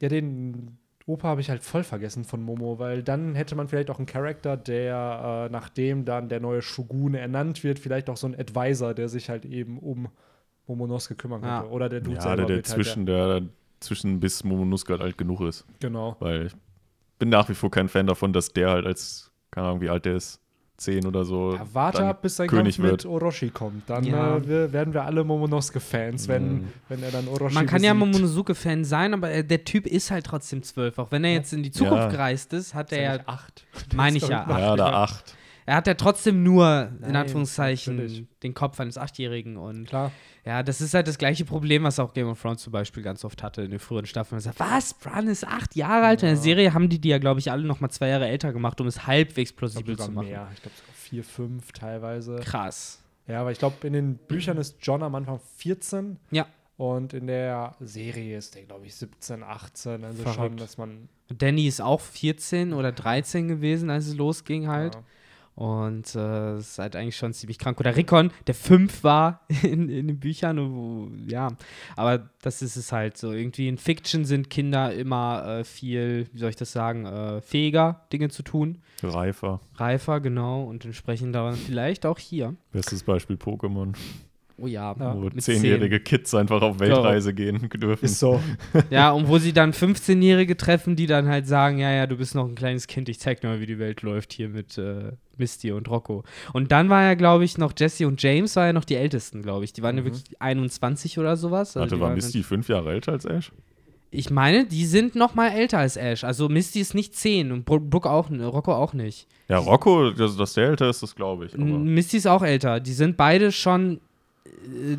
[0.00, 3.90] Ja, den Opa habe ich halt voll vergessen von Momo, weil dann hätte man vielleicht
[3.90, 8.26] auch einen Charakter, der, äh, nachdem dann der neue Shogun ernannt wird, vielleicht auch so
[8.26, 10.08] ein Advisor, der sich halt eben um
[10.66, 11.70] Momonosuke kümmern könnte.
[11.70, 13.42] Oder der Dude Ja, selber der, der wird zwischen, der
[13.78, 15.64] zwischen bis Momonosuke halt alt genug ist.
[15.66, 16.16] Halt der, genau.
[16.18, 16.54] Weil ich
[17.18, 20.04] bin nach wie vor kein Fan davon, dass der halt als, keine Ahnung, wie alt
[20.04, 20.40] der ist,
[20.78, 21.54] 10 oder so.
[21.54, 23.04] Ja, warte ab, bis sein König Kampf wird.
[23.04, 23.88] mit Orochi kommt.
[23.88, 24.36] Dann Ja.
[24.36, 26.68] äh, wir, werden wir alle Momonosuke-Fans, wenn, Mhm.
[26.88, 28.12] wenn er dann Orochi Man kann ja besiegt.
[28.12, 30.98] Momonosuke-Fan sein, aber äh, der Typ ist halt trotzdem zwölf.
[30.98, 32.08] Auch wenn er jetzt in die Zukunft Ja.
[32.10, 33.64] gereist ist, hat Ist er ja, acht.
[33.94, 35.34] meine ich ja, nicht Ja, acht.
[35.66, 35.74] Da 8.
[35.74, 38.24] er hat ja trotzdem nur, in Nein, Anführungszeichen, natürlich.
[38.42, 39.56] den Kopf eines Achtjährigen.
[39.56, 40.12] Und Klar.
[40.44, 43.24] ja, das ist halt das gleiche Problem, was auch Game of Thrones zum Beispiel ganz
[43.24, 44.36] oft hatte in den früheren Staffeln.
[44.36, 46.22] Man sagt, was, Bran ist acht Jahre alt?
[46.22, 46.40] In der Ja.
[46.42, 48.86] Serie haben die die ja, glaube ich, alle noch mal zwei Jahre älter gemacht, um
[48.86, 50.28] es halbwegs plausibel sogar zu machen.
[50.28, 50.48] mehr.
[50.54, 52.36] Ich glaube sogar vier, fünf teilweise.
[52.36, 53.02] Krass.
[53.26, 56.46] Ja, aber ich glaube, in den Büchern ist John am Anfang 14 Ja.
[56.76, 60.04] und in der Serie ist der, glaube ich, 17, 18.
[60.04, 60.60] Also schon, Verrückt.
[60.60, 61.08] dass man.
[61.36, 64.94] Danny ist auch 14 oder 13 gewesen, als es losging halt.
[64.94, 65.02] Ja.
[65.56, 67.80] Und äh, es ist halt eigentlich schon ziemlich krank.
[67.80, 70.58] Oder Rickon, der fünf war in, in den Büchern.
[70.58, 71.48] Wo, ja,
[71.96, 73.32] aber das ist es halt so.
[73.32, 78.06] Irgendwie in Fiction sind Kinder immer äh, viel, wie soll ich das sagen, äh, fähiger,
[78.12, 78.82] Dinge zu tun.
[79.02, 79.60] Reifer.
[79.76, 80.64] Reifer, genau.
[80.64, 82.54] Und entsprechend dann vielleicht auch hier.
[82.72, 83.94] Bestes Beispiel Pokémon,
[84.58, 85.14] Oh ja, Ja.
[85.14, 88.04] wo zehnjährige Kids einfach auf Weltreise gehen dürfen.
[88.06, 88.40] Ist so.
[88.72, 88.84] 10.
[88.90, 92.34] Ja, und wo sie dann 15-Jährige treffen, die dann halt sagen, ja, ja, du bist
[92.34, 95.12] noch ein kleines Kind, ich zeig dir mal, wie die Welt läuft hier mit äh,
[95.36, 96.24] Misty und Rocco.
[96.54, 99.42] Und dann war ja, glaube ich, noch Jesse und James, war ja noch die Ältesten,
[99.42, 99.72] glaube ich.
[99.74, 100.06] Die waren ja Mhm.
[100.06, 101.76] wirklich 21 oder sowas.
[101.76, 103.52] Also Warte, war waren Misty fünf Jahre älter als Ash?
[104.12, 106.24] Ich meine, die sind noch mal älter als Ash.
[106.24, 109.26] Also Misty ist nicht 10 und Bro- Brooke auch, n- Rocco auch nicht.
[109.48, 111.54] Ja, Rocco, dass, dass der älter ist, das glaube ich.
[111.54, 112.80] Aber Misty ist auch älter.
[112.80, 113.98] Die sind beide schon äh,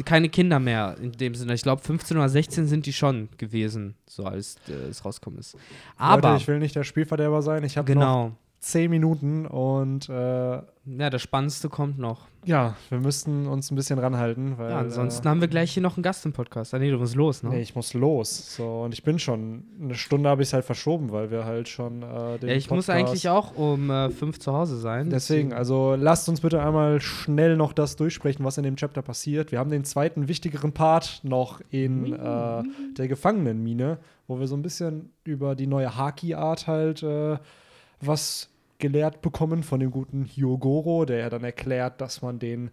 [0.05, 1.53] keine Kinder mehr in dem Sinne.
[1.53, 5.57] Ich glaube, 15 oder 16 sind die schon gewesen, so als äh, es rauskommen ist.
[5.97, 7.63] Aber, Leute, ich will nicht der Spielverderber sein.
[7.63, 8.31] Ich habe noch genau.
[8.59, 12.27] 10 Minuten und äh, Ja, das Spannendste kommt noch.
[12.45, 14.57] ja, wir müssten uns ein bisschen ranhalten.
[14.57, 16.73] Weil, Ja, ansonsten äh, haben wir gleich hier noch einen Gast im Podcast.
[16.73, 17.49] Ah, nee, du musst los, ne?
[17.49, 18.55] Nee, ich muss los.
[18.55, 19.65] So, und ich bin schon.
[19.81, 22.69] Eine Stunde habe ich es halt verschoben, weil wir halt schon äh, den ja, ich
[22.69, 25.09] muss Podcast- eigentlich auch um äh, fünf zu Hause sein.
[25.09, 29.51] Deswegen, also lasst uns bitte einmal schnell noch das durchsprechen, was in dem Chapter passiert.
[29.51, 32.63] Wir haben den zweiten wichtigeren Part noch in äh,
[32.97, 37.37] der Gefangenenmine, wo wir so ein bisschen über die neue Haki-Art halt äh,
[37.99, 38.49] was
[38.79, 42.69] gelehrt bekommen von dem guten Hyogoro, der ja dann erklärt, dass man den,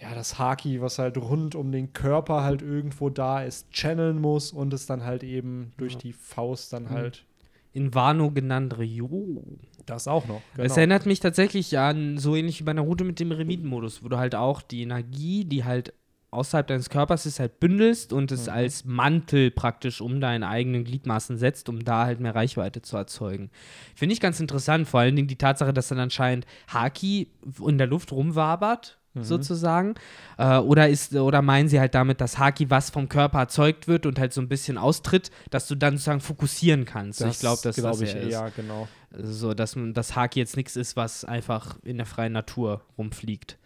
[0.00, 4.52] ja, das Haki, was halt rund um den Körper halt irgendwo da ist, channeln muss
[4.52, 5.98] und es dann halt eben durch Ja.
[6.00, 6.90] die Faust dann Mhm.
[6.90, 7.24] halt
[7.72, 9.42] in Wano genannt Ryo.
[9.86, 10.40] das auch noch.
[10.52, 10.74] Es genau.
[10.76, 14.34] erinnert mich tatsächlich an so ähnlich wie bei Naruto mit dem Remitenmodus, wo du halt
[14.34, 15.92] auch die Energie, die halt
[16.34, 18.52] außerhalb deines Körpers ist, halt bündelst und es Mhm.
[18.52, 23.50] als Mantel praktisch um deine eigenen Gliedmaßen setzt, um da halt mehr Reichweite zu erzeugen.
[23.94, 27.28] Finde ich ganz interessant, vor allen Dingen die Tatsache, dass dann anscheinend Haki
[27.66, 28.98] in der Luft rumwabert.
[29.16, 29.22] Mhm.
[29.22, 29.94] Sozusagen.
[30.38, 34.06] Äh, oder, ist, oder meinen sie halt damit, dass Haki, was vom Körper erzeugt wird
[34.06, 37.20] und halt so ein bisschen austritt, dass du dann sozusagen fokussieren kannst.
[37.20, 38.32] ich glaube, dass glaub das ich ist.
[38.32, 38.88] ja, genau.
[39.16, 43.56] So, dass man- das Haki jetzt nichts ist, was einfach in der freien Natur rumfliegt.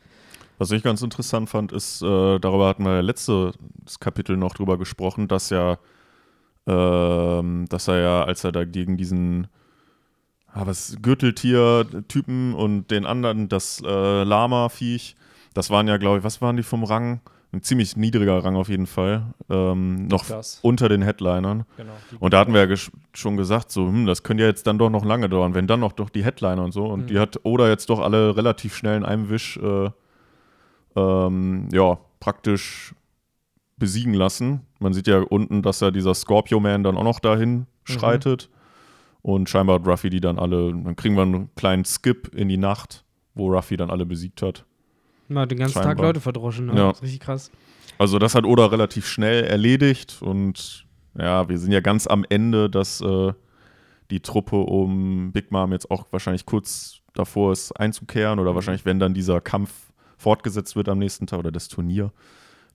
[0.58, 3.54] Was ich ganz interessant fand, ist, äh, darüber hatten wir ja letztes
[4.00, 5.78] Kapitel noch drüber gesprochen, dass ja,
[6.66, 9.46] ähm, dass er ja, als er da gegen diesen
[10.52, 15.16] ah, was Gürteltier-Typen und den anderen, das äh, Lama-Viech,
[15.54, 17.20] das waren ja, glaube ich, was waren die vom Rang?
[17.50, 19.32] Ein ziemlich niedriger Rang auf jeden Fall.
[19.48, 21.64] Ähm, noch Das, unter den Headlinern.
[21.78, 21.92] genau.
[22.20, 24.76] Und da hatten wir ja gesch- schon gesagt, so, hm, das könnte ja jetzt dann
[24.78, 26.84] doch noch lange dauern, wenn dann noch doch die Headliner und so.
[26.86, 27.06] Und Mhm.
[27.06, 29.88] die hat Oda jetzt doch alle relativ schnell in einem Wisch, äh,
[30.98, 32.94] ähm, ja, praktisch
[33.76, 34.62] besiegen lassen.
[34.80, 38.48] Man sieht ja unten, dass ja dieser Scorpio Man dann auch noch dahin schreitet.
[39.22, 42.56] Und scheinbar hat Ruffy die dann alle, dann kriegen wir einen kleinen Skip in die
[42.56, 44.64] Nacht, wo Ruffy dann alle besiegt hat.
[45.28, 46.06] Ja, den ganzen Tag Scheinbar.
[46.06, 46.76] Leute verdroschen, ne?
[46.76, 46.90] Ja.
[46.90, 47.50] Richtig krass.
[47.98, 50.86] Also das hat Oda relativ schnell erledigt und
[51.18, 53.32] ja, wir sind ja ganz am Ende, dass äh,
[54.10, 58.54] die Truppe um Big Mom jetzt auch wahrscheinlich kurz davor ist einzukehren oder Mhm.
[58.54, 59.72] wahrscheinlich, wenn dann dieser Kampf
[60.18, 62.12] fortgesetzt wird am nächsten Tag oder das Turnier,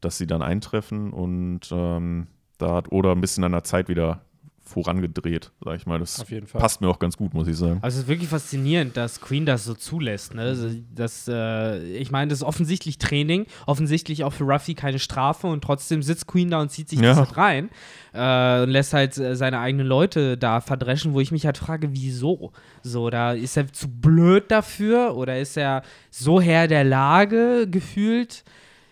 [0.01, 2.27] dass sie dann eintreffen und ähm,
[2.57, 4.21] da hat Oda ein bisschen an der Zeit wieder
[4.63, 5.99] vorangedreht, sag ich mal.
[5.99, 6.61] Das Auf jeden Fall.
[6.61, 7.79] passt mir auch ganz gut, muss ich sagen.
[7.81, 10.33] Also es ist wirklich faszinierend, dass Queen das so zulässt.
[10.33, 10.41] Ne?
[10.41, 15.47] Also das, äh, ich meine, das ist offensichtlich Training, offensichtlich auch für Ruffy keine Strafe
[15.47, 17.09] und trotzdem sitzt Queen da und zieht sich Ja.
[17.09, 17.69] das halt rein
[18.13, 21.89] äh, und lässt halt äh, seine eigenen Leute da verdreschen, wo ich mich halt frage,
[21.91, 22.51] wieso?
[22.83, 28.43] So, da ist er zu blöd dafür oder ist er so Herr der Lage gefühlt?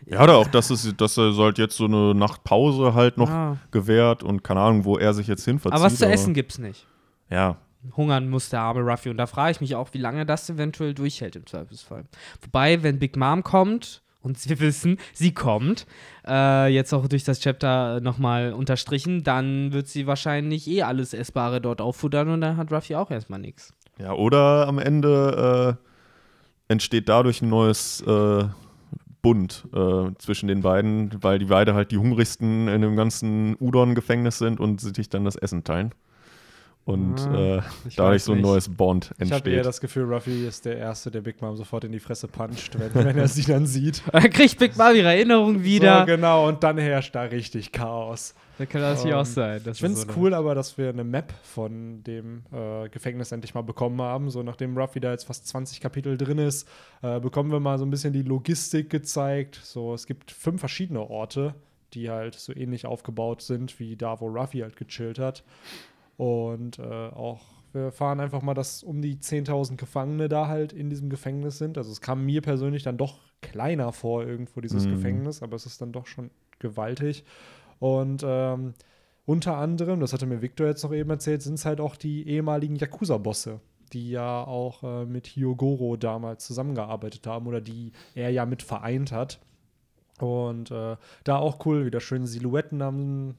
[0.05, 3.57] Ja, oder auch, dass, es, dass er halt jetzt so eine Nachtpause halt noch Ah.
[3.71, 5.75] gewährt und keine Ahnung, wo er sich jetzt hin verzieht.
[5.75, 6.87] Aber was zu essen gibt's nicht.
[7.29, 7.57] Ja,
[7.97, 9.09] Hungern muss der arme Ruffy.
[9.09, 12.05] Und da frage ich mich auch, wie lange das eventuell durchhält im Zweifelsfall.
[12.41, 15.87] Wobei, wenn Big Mom kommt, und wir wissen, sie kommt,
[16.27, 21.59] äh, jetzt auch durch das Chapter nochmal unterstrichen, dann wird sie wahrscheinlich eh alles Essbare
[21.59, 23.73] dort auffuttern und dann hat Ruffy auch erstmal nichts.
[23.97, 25.77] Ja, oder am Ende
[26.67, 28.43] äh, entsteht dadurch ein neues äh,
[29.21, 34.37] Bund äh, zwischen den beiden, weil die beide halt die hungrigsten in dem ganzen Udon-Gefängnis
[34.37, 35.91] sind und sich dann das Essen teilen.
[36.83, 38.47] Und Ah, äh, ich dadurch so ein nicht.
[38.47, 39.65] neues Bond Ich habe eher entsteht.
[39.65, 42.93] das Gefühl, Ruffy ist der Erste, der Big Mom sofort in die Fresse puncht, wenn,
[42.95, 44.01] wenn er sie dann sieht.
[44.11, 45.99] Dann kriegt Big Mom ihre Erinnerung wieder.
[45.99, 48.33] So, genau, und dann herrscht da richtig Chaos.
[48.57, 49.61] Da kann das hier Ähm, auch sein.
[49.63, 52.89] Das Ich finde ist es so cool, aber dass wir eine Map von dem äh,
[52.89, 54.31] Gefängnis endlich mal bekommen haben.
[54.31, 56.67] So nachdem Ruffy da jetzt fast 20 Kapitel drin ist,
[57.03, 59.59] äh, bekommen wir mal so ein bisschen die Logistik gezeigt.
[59.63, 61.53] So, es gibt fünf verschiedene Orte,
[61.93, 65.43] die halt so ähnlich aufgebaut sind wie da, wo Ruffy halt gechillt hat.
[66.21, 67.41] Und äh, auch
[67.73, 71.79] wir erfahren einfach mal, dass um die 10.000 Gefangene da halt in diesem Gefängnis sind.
[71.79, 74.91] Also es kam mir persönlich dann doch kleiner vor irgendwo dieses Mhm.
[74.91, 77.23] Gefängnis, aber es ist dann doch schon gewaltig.
[77.79, 78.75] Und ähm,
[79.25, 82.27] unter anderem, das hatte mir Victor jetzt noch eben erzählt, sind es halt auch die
[82.27, 83.59] ehemaligen Yakuza-Bosse,
[83.91, 89.11] die ja auch äh, mit Hyogoro damals zusammengearbeitet haben oder die er ja mit vereint
[89.11, 89.39] hat.
[90.19, 93.33] Und äh, da auch cool, wieder schöne Silhouetten haben.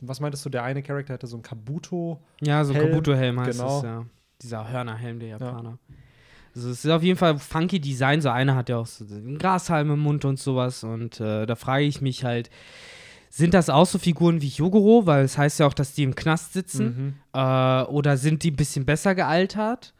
[0.00, 2.20] Was meintest du, der eine Charakter hatte so ein Kabuto?
[2.40, 3.78] Ja, so ein Helm, Kabuto-Helm heißt genau.
[3.78, 4.06] es, ja.
[4.42, 5.78] Dieser Hörnerhelm der Japaner.
[6.54, 8.20] Also es ist auf jeden Fall funky Design.
[8.20, 10.84] So einer hat ja auch so einen Grashalm im Mund und sowas.
[10.84, 12.50] Und äh, da frage ich mich halt,
[13.30, 15.06] sind das auch so Figuren wie Yogoro?
[15.06, 16.84] Weil es heißt ja auch, dass die im Knast sitzen.
[16.84, 17.14] Mhm.
[17.40, 19.94] Äh, oder sind die ein bisschen besser gealtert?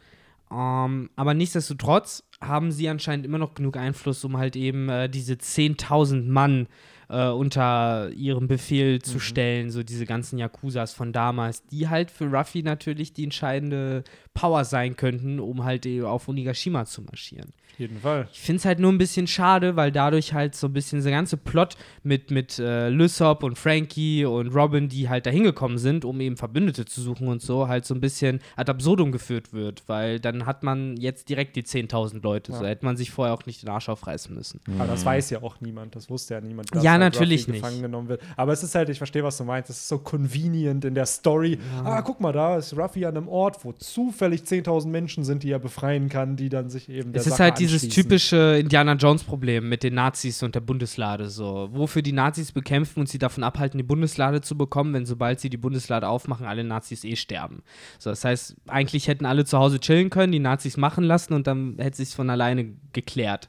[0.51, 5.35] Ähm, aber nichtsdestotrotz haben sie anscheinend immer noch genug Einfluss, um halt eben äh, diese
[5.35, 6.67] 10.000 Mann äh,
[7.09, 12.63] unter ihrem Befehl zu stellen, so diese ganzen Yakuzas von damals, die halt für Ruffy
[12.63, 14.03] natürlich die entscheidende
[14.37, 17.53] Power sein könnten, um halt eben auf Onigashima zu marschieren.
[17.73, 18.27] Auf jeden Fall.
[18.33, 21.11] Ich finde es halt nur ein bisschen schade, weil dadurch halt so ein bisschen dieser
[21.11, 26.07] ganze Plot mit, mit äh, Lysop und Frankie und Robin, die halt da hingekommen sind,
[26.07, 29.83] um eben Verbündete zu suchen und so, halt so ein bisschen ad absurdum geführt wird,
[29.89, 32.53] weil dann hat man jetzt direkt die 10.000 Leute.
[32.53, 32.71] So Ja.
[32.71, 34.61] hätte man sich vorher auch nicht den Arsch aufreißen müssen.
[34.79, 36.75] Aber das weiß ja auch niemand, das wusste ja niemand.
[36.75, 37.61] dass Ja, halt natürlich nicht.
[37.63, 38.23] gefangen genommen wird.
[38.37, 41.05] Aber es ist halt, ich verstehe, was du meinst, es ist so convenient in der
[41.07, 41.59] Story.
[41.85, 45.51] Ah, guck mal, da ist Ruffy an einem Ort, wo zufällig 10.000 Menschen sind, die
[45.51, 48.95] er befreien kann, die dann sich eben der Es ist Sache halt dieses typische Indiana
[48.95, 51.29] Jones-Problem mit den Nazis und der Bundeslade.
[51.29, 55.41] So, wofür die Nazis bekämpfen und sie davon abhalten, die Bundeslade zu bekommen, wenn sobald
[55.41, 57.63] sie die Bundeslade aufmachen, alle Nazis eh sterben.
[57.99, 61.47] So, das heißt, eigentlich hätten alle zu Hause chillen können, die Nazis machen lassen und
[61.47, 63.49] dann hätte sich von alleine geklärt.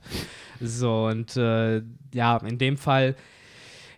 [0.62, 1.82] So, und äh,
[2.14, 3.16] ja, in dem Fall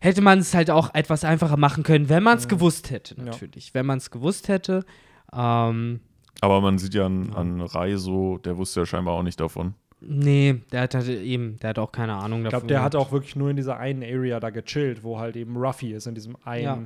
[0.02, 3.24] hätte man es halt auch etwas einfacher machen können, wenn man es gewusst hätte, Ja.
[3.24, 3.74] natürlich.
[3.74, 4.86] Wenn man es gewusst hätte.
[5.34, 6.00] Ähm,
[6.42, 9.74] Aber man sieht ja an, an Reiso, der wusste ja scheinbar auch nicht davon.
[10.02, 12.60] nee, der hat halt eben, der hat auch keine Ahnung Ich davon.
[12.62, 15.58] glaube, der hat auch wirklich nur in dieser einen Area da gechillt, wo halt eben
[15.58, 16.80] Ruffy ist, in diesem einen Ja.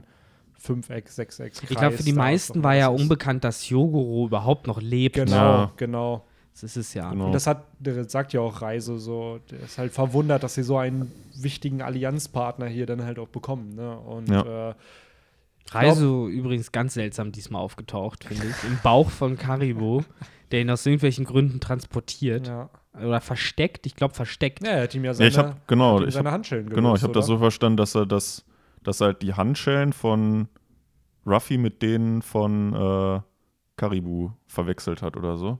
[0.58, 1.52] Fünfeck, Sechseck.
[1.70, 5.16] Ich glaube, für die meisten war ja unbekannt, dass Yogoro überhaupt noch lebt.
[5.16, 5.72] Genau, Ja.
[5.76, 6.26] genau.
[6.54, 7.10] Das ist es ja.
[7.10, 7.26] Genau.
[7.26, 10.64] Und das hat, der sagt ja auch Reise so, der ist halt verwundert, dass sie
[10.64, 13.76] so einen wichtigen Allianzpartner hier dann halt auch bekommen.
[13.76, 13.98] Ne?
[13.98, 14.70] Und Ja.
[14.70, 14.74] äh,
[15.72, 18.64] Reiso übrigens ganz seltsam diesmal aufgetaucht, finde ich.
[18.70, 20.04] Im Bauch von Karibo,
[20.52, 22.48] der ihn aus irgendwelchen Gründen transportiert.
[22.48, 22.70] ja.
[22.96, 23.88] Oder versteckt.
[23.88, 24.64] Ich glaube, versteckt.
[24.64, 26.96] ja, er hat ihm ja Ja, seine, ich habe genau, ich seine hab, Handschellen genau,
[26.96, 28.46] ich habe das so verstanden, dass er das,
[28.84, 30.48] dass er halt die Handschellen von
[31.26, 33.22] Ruffy mit denen von äh,
[33.78, 35.58] Karibu verwechselt hat oder so.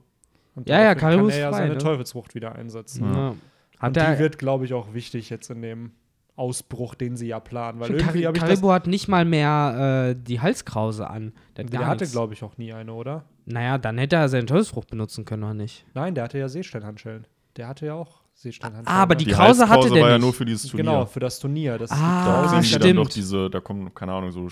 [0.54, 1.78] Und Ja, ja, Karibu kann ist er ja frei, seine ne?
[1.78, 3.12] Teufelsfrucht wieder einsetzen.
[3.12, 3.34] Ja.
[3.80, 5.90] Hat Und die wird, glaube ich, auch wichtig jetzt in dem
[6.36, 7.78] Ausbruch, den sie ja planen.
[7.80, 8.40] Weil Stimmt, irgendwie.
[8.40, 11.32] Karibo hat nicht mal mehr äh, die Halskrause an.
[11.56, 13.24] Der, Der hatte, glaube ich, auch nie eine, oder?
[13.46, 15.84] Naja, dann hätte er seine Teufelsfrucht benutzen können, oder nicht?
[15.94, 17.26] Nein, der hatte ja Seesteinhandschellen.
[17.56, 18.98] Der hatte ja auch Seesteinhandschellen.
[18.98, 19.24] Ah, aber ne?
[19.24, 20.24] die Krause hatte der war ja nicht.
[20.24, 20.84] nur für dieses Turnier.
[20.84, 21.78] Genau, für das Turnier.
[21.78, 22.98] Das Ah, die da die dann stimmt.
[22.98, 24.48] doch diese, da kommen, keine Ahnung, so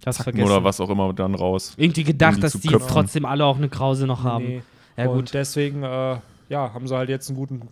[0.00, 1.74] Zacken oder was auch immer dann raus.
[1.76, 2.88] Irgendwie gedacht, die dass die jetzt köpfen.
[2.88, 4.44] trotzdem alle auch eine Krause noch haben.
[4.44, 4.62] Nee.
[4.96, 5.34] Ja, und gut.
[5.34, 6.18] deswegen, äh,
[6.48, 7.68] ja, haben sie halt jetzt einen guten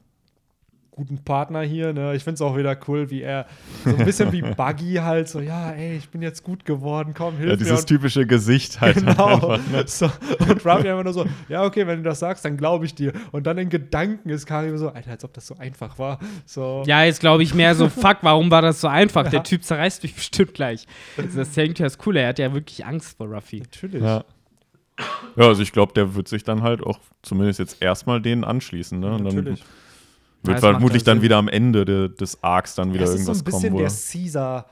[0.96, 1.92] guten Partner hier.
[1.92, 2.14] Ne?
[2.16, 3.46] Ich finde es auch wieder cool, wie er
[3.84, 7.36] so ein bisschen wie Buggy halt so, ja, ey, ich bin jetzt gut geworden, komm,
[7.36, 7.56] hilf Ja, mir.
[7.58, 8.96] dieses Und- typische Gesicht halt.
[8.96, 9.26] Genau.
[9.34, 9.84] einfach, ne?
[9.86, 12.94] so, und Ruffy einfach nur so, ja, okay, wenn du das sagst, dann glaube ich
[12.94, 13.12] dir.
[13.30, 16.18] Und dann in Gedanken ist Kari so, Alter, als ob das so einfach war.
[16.46, 19.28] So, Ja, jetzt glaube ich mehr so, fuck, warum war das so einfach?
[19.28, 20.86] Der Typ zerreißt mich bestimmt gleich.
[21.18, 23.60] Also das hängt ja das Coole, er hat ja wirklich Angst vor Ruffy.
[23.60, 24.02] natürlich.
[24.02, 24.24] Ja.
[25.36, 28.98] Ja, also ich glaube, der wird sich dann halt auch zumindest jetzt erstmal denen anschließen.
[28.98, 29.12] Ne?
[29.14, 29.58] Und dann
[30.42, 31.22] Ja, wird macht vermutlich dann Sinn.
[31.22, 33.82] wieder am Ende de, des Arcs dann wieder das ist so irgendwas ein bisschen kommen,
[33.82, 34.66] der er- Caesar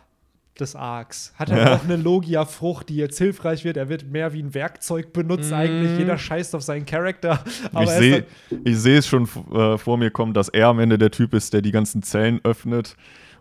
[0.58, 1.32] des Arcs.
[1.36, 3.76] Hat er auch eine Logia-Frucht, die jetzt hilfreich wird.
[3.76, 5.98] Er wird mehr wie ein Werkzeug benutzt eigentlich.
[5.98, 7.42] Jeder scheißt auf seinen Charakter.
[7.72, 8.22] Aber er
[8.64, 11.52] ich sehe es schon äh, vor mir kommen, dass er am Ende der Typ ist,
[11.54, 12.96] der die ganzen Zellen öffnet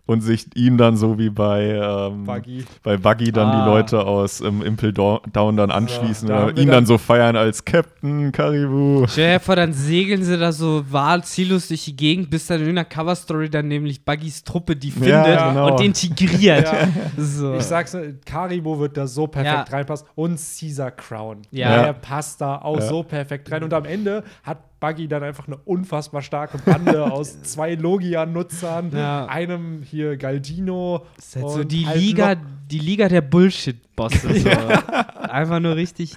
[0.06, 2.64] und sich ihm dann so wie bei ähm, Buggy.
[2.82, 3.64] bei Buggy dann Ah.
[3.64, 5.20] die Leute aus ähm, Impel Down
[5.56, 9.06] dann anschließen da haben wir ihn dann- dann so feiern als Captain Caribou.
[9.08, 12.56] Stell dir vor, dann segeln sie da so wahl ziellos durch die Gegend, bis dann
[12.58, 15.72] in irgendeiner Coverstory dann nämlich Buggys Truppe die findet Ja, genau.
[15.72, 16.66] und integriert.
[16.74, 16.88] Ja.
[17.16, 17.54] So.
[17.54, 17.96] Ich sag's,
[18.26, 19.76] Karibo wird da so perfekt Ja.
[19.76, 20.06] reinpassen.
[20.14, 21.42] Und Caesar Crown.
[21.50, 21.82] Ja.
[21.84, 22.86] Der passt da auch Ja.
[22.86, 23.62] so perfekt rein.
[23.62, 29.26] Und am Ende hat Buggy dann einfach eine unfassbar starke Bande aus zwei Logia-Nutzern, Ja.
[29.26, 31.06] einem hier Galdino.
[31.16, 32.34] Das ist halt so die halt Liga,
[32.70, 34.34] die Liga der Bullshit-Bosse.
[34.40, 34.48] So.
[35.30, 36.16] Einfach nur richtig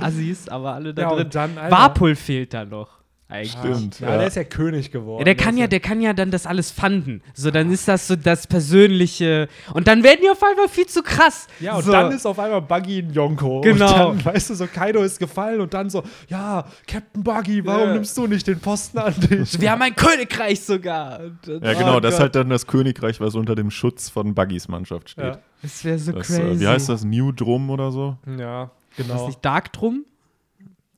[0.00, 1.28] Assis, aber alle da Ja, drin.
[1.30, 2.97] dann, Alter, Warpul fehlt da noch.
[3.30, 3.50] Eigentlich.
[3.52, 4.00] Stimmt.
[4.00, 5.18] Ja, der ist ja König geworden.
[5.20, 7.20] Ja, der kann ja, der kann ja dann das alles fanden.
[7.34, 9.48] So, dann ist das so das Persönliche.
[9.74, 11.46] Und dann werden die auf einmal viel zu krass.
[11.60, 11.92] Ja, und so.
[11.92, 13.60] dann ist auf einmal Buggy ein Yonko.
[13.60, 14.10] Genau.
[14.10, 17.88] Und dann, weißt du, so Kaido ist gefallen und dann so, ja, Captain Buggy, warum
[17.88, 17.94] Ja.
[17.94, 19.60] nimmst du nicht den Posten an dich?
[19.60, 21.20] Wir haben ein Königreich sogar.
[21.20, 24.34] Und, Ja, genau, oh das ist halt dann das Königreich, was unter dem Schutz von
[24.34, 25.24] Buggys Mannschaft steht.
[25.24, 26.40] Ja, Das wäre so Das, crazy.
[26.40, 27.04] äh, wie heißt das?
[27.04, 28.16] New Drum oder so?
[28.38, 29.26] ja Ist genau.
[29.26, 30.04] nicht Dark Drum?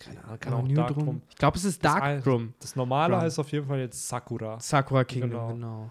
[0.06, 1.22] Ja, kann Oder auch New Dark Drum?
[1.28, 2.54] Ich glaube, es ist Das Dark Drum.
[2.60, 3.22] Das normale Drum.
[3.22, 4.58] heißt auf jeden Fall jetzt Sakura.
[4.60, 5.48] Sakura Kingdom, Genau.
[5.48, 5.90] genau.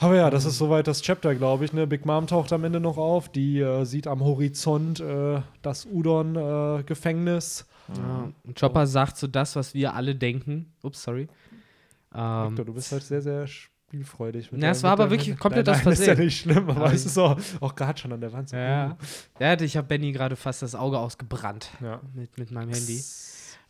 [0.00, 1.72] Aber ja, das ist soweit das Chapter, glaube ich.
[1.72, 1.84] Ne?
[1.86, 3.28] Big Mom taucht am Ende noch auf.
[3.30, 7.66] Die äh, sieht am Horizont äh, das Udon-Gefängnis.
[7.96, 8.30] Ja.
[8.44, 10.72] Und Chopper sagt so das, was wir alle denken.
[10.82, 11.26] Ups, sorry.
[12.14, 13.46] Ähm, Victor, du bist halt sehr, sehr
[13.88, 14.48] spielfreudig.
[14.52, 16.24] Na, der- es war aber wirklich komplett nein, aus nein, Ist ja Versehen.
[16.26, 18.50] nicht schlimm, aber es ist auch, auch gerade schon an der Wand.
[18.50, 18.96] So, ja,
[19.40, 19.60] ja.
[19.60, 22.00] ich habe Benny gerade fast das Auge ausgebrannt ja.
[22.14, 23.02] mit, mit meinem Handy.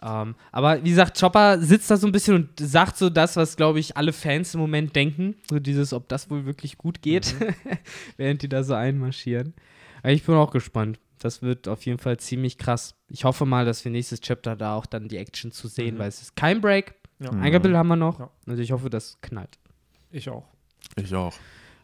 [0.01, 3.57] Ähm, aber wie gesagt, Chopper sitzt da so ein bisschen und sagt so das, was,
[3.57, 5.35] glaube ich, alle Fans im Moment denken.
[5.51, 7.35] So dieses, ob das wohl wirklich gut geht,
[8.17, 9.55] während die da so einmarschieren.
[10.03, 10.99] Aber ich bin auch gespannt.
[11.19, 12.95] Das wird auf jeden Fall ziemlich krass.
[13.09, 15.99] Ich hoffe mal, dass wir nächstes Chapter da auch dann die Action zu sehen, Mhm.
[15.99, 16.95] weil es ist kein Break.
[17.19, 17.33] Ja.
[17.33, 17.43] Mhm.
[17.43, 18.21] Ein Kapitel haben wir noch.
[18.21, 18.31] Ja.
[18.47, 19.59] Also ich hoffe, das knallt.
[20.11, 20.45] Ich auch.
[20.97, 21.35] Ich auch.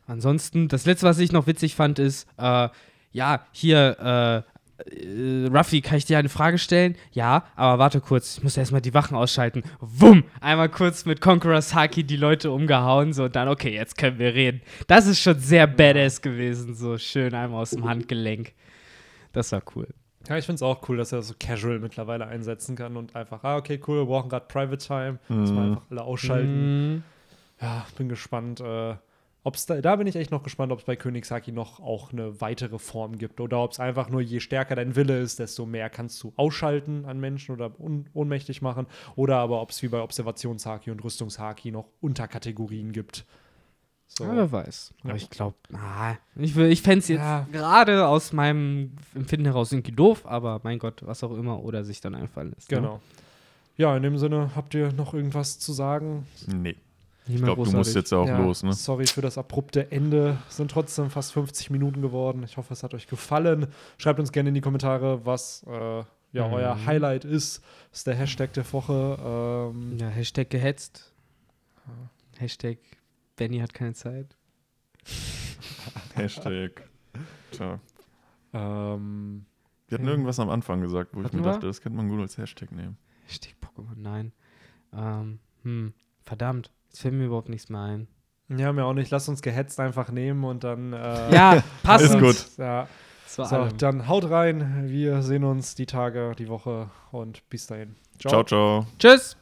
[0.06, 2.68] Ansonsten, das letzte, was ich noch witzig fand, ist, äh,
[3.12, 4.44] ja, hier,
[4.78, 6.96] äh, äh, Ruffy, kann ich dir eine Frage stellen?
[7.12, 9.62] Ja, aber warte kurz, ich muss erstmal die Wachen ausschalten.
[9.80, 10.24] Wumm!
[10.40, 14.34] Einmal kurz mit Conqueror Saki die Leute umgehauen, so, und dann, okay, jetzt können wir
[14.34, 14.62] reden.
[14.88, 18.52] Das ist schon sehr badass gewesen, so schön einmal aus dem Handgelenk.
[19.32, 19.88] Das war cool.
[20.28, 23.14] Ja, ich finde es auch cool, dass er das so casual mittlerweile einsetzen kann und
[23.14, 25.18] einfach, ah, okay, cool, wir brauchen gerade Private Time.
[25.28, 25.72] Muss man Mhm.
[25.72, 26.94] einfach alle ausschalten.
[26.94, 27.02] Mhm.
[27.60, 28.60] Ja, bin gespannt.
[28.60, 28.94] Äh,
[29.42, 32.12] ob's da, da bin ich echt noch gespannt, ob es bei König Saki noch auch
[32.12, 35.66] eine weitere Form gibt oder ob es einfach nur, je stärker dein Wille ist, desto
[35.66, 38.86] mehr kannst du ausschalten an Menschen oder un ohnmächtig machen.
[39.16, 43.24] Oder aber ob es wie bei Observationshaki und Rüstungshaki noch Unterkategorien gibt.
[44.06, 44.24] So.
[44.24, 44.94] Ja, wer weiß.
[45.02, 45.10] Ja.
[45.10, 47.46] Aber ich glaube, ah, ich, will- ich fände es jetzt Ja.
[47.50, 52.00] gerade aus meinem Empfinden heraus irgendwie doof, aber mein Gott, was auch immer, oder sich
[52.00, 52.70] dann einfallen lässt.
[52.70, 52.76] ne?
[52.78, 53.00] Genau.
[53.76, 56.26] Ja, in dem Sinne, habt ihr noch irgendwas zu sagen?
[56.46, 56.76] Nee.
[57.26, 58.72] Ich glaube, du musst jetzt auch Ja, los, ne?
[58.74, 60.36] Sorry für das abrupte Ende.
[60.48, 62.42] Es sind trotzdem fast 50 Minuten geworden.
[62.42, 63.68] Ich hoffe, es hat euch gefallen.
[63.96, 66.52] Schreibt uns gerne in die Kommentare, was äh, ja, Mhm.
[66.52, 67.62] euer Highlight ist.
[67.90, 69.72] Das ist der Hashtag der Woche.
[69.72, 71.12] Ähm, Ja, Hashtag gehetzt.
[72.36, 72.78] Hashtag
[73.36, 74.36] Benny hat keine Zeit.
[76.14, 76.82] Hashtag.
[77.52, 77.78] Tja.
[78.52, 79.46] ähm,
[79.88, 80.10] Wir hatten Ja.
[80.10, 81.52] irgendwas am Anfang gesagt, wo ich mir wir?
[81.52, 82.96] dachte, das könnte man gut als Hashtag nehmen.
[83.26, 84.32] Hashtag Pokémon, nein.
[84.92, 88.06] Ähm, hm, verdammt, jetzt fällt mir überhaupt nichts mehr ein.
[88.48, 89.10] ja, mir auch nicht.
[89.10, 90.92] Lasst uns gehetzt einfach nehmen und dann.
[90.92, 92.22] Äh, Ja, passend.
[92.22, 92.58] Ist gut.
[92.58, 92.86] Ja,
[93.26, 93.76] so, allem.
[93.78, 94.84] dann haut rein.
[94.86, 97.96] Wir sehen uns die Tage, die Woche und bis dahin.
[98.20, 98.86] Ciao, ciao.
[98.98, 99.36] Tschüss.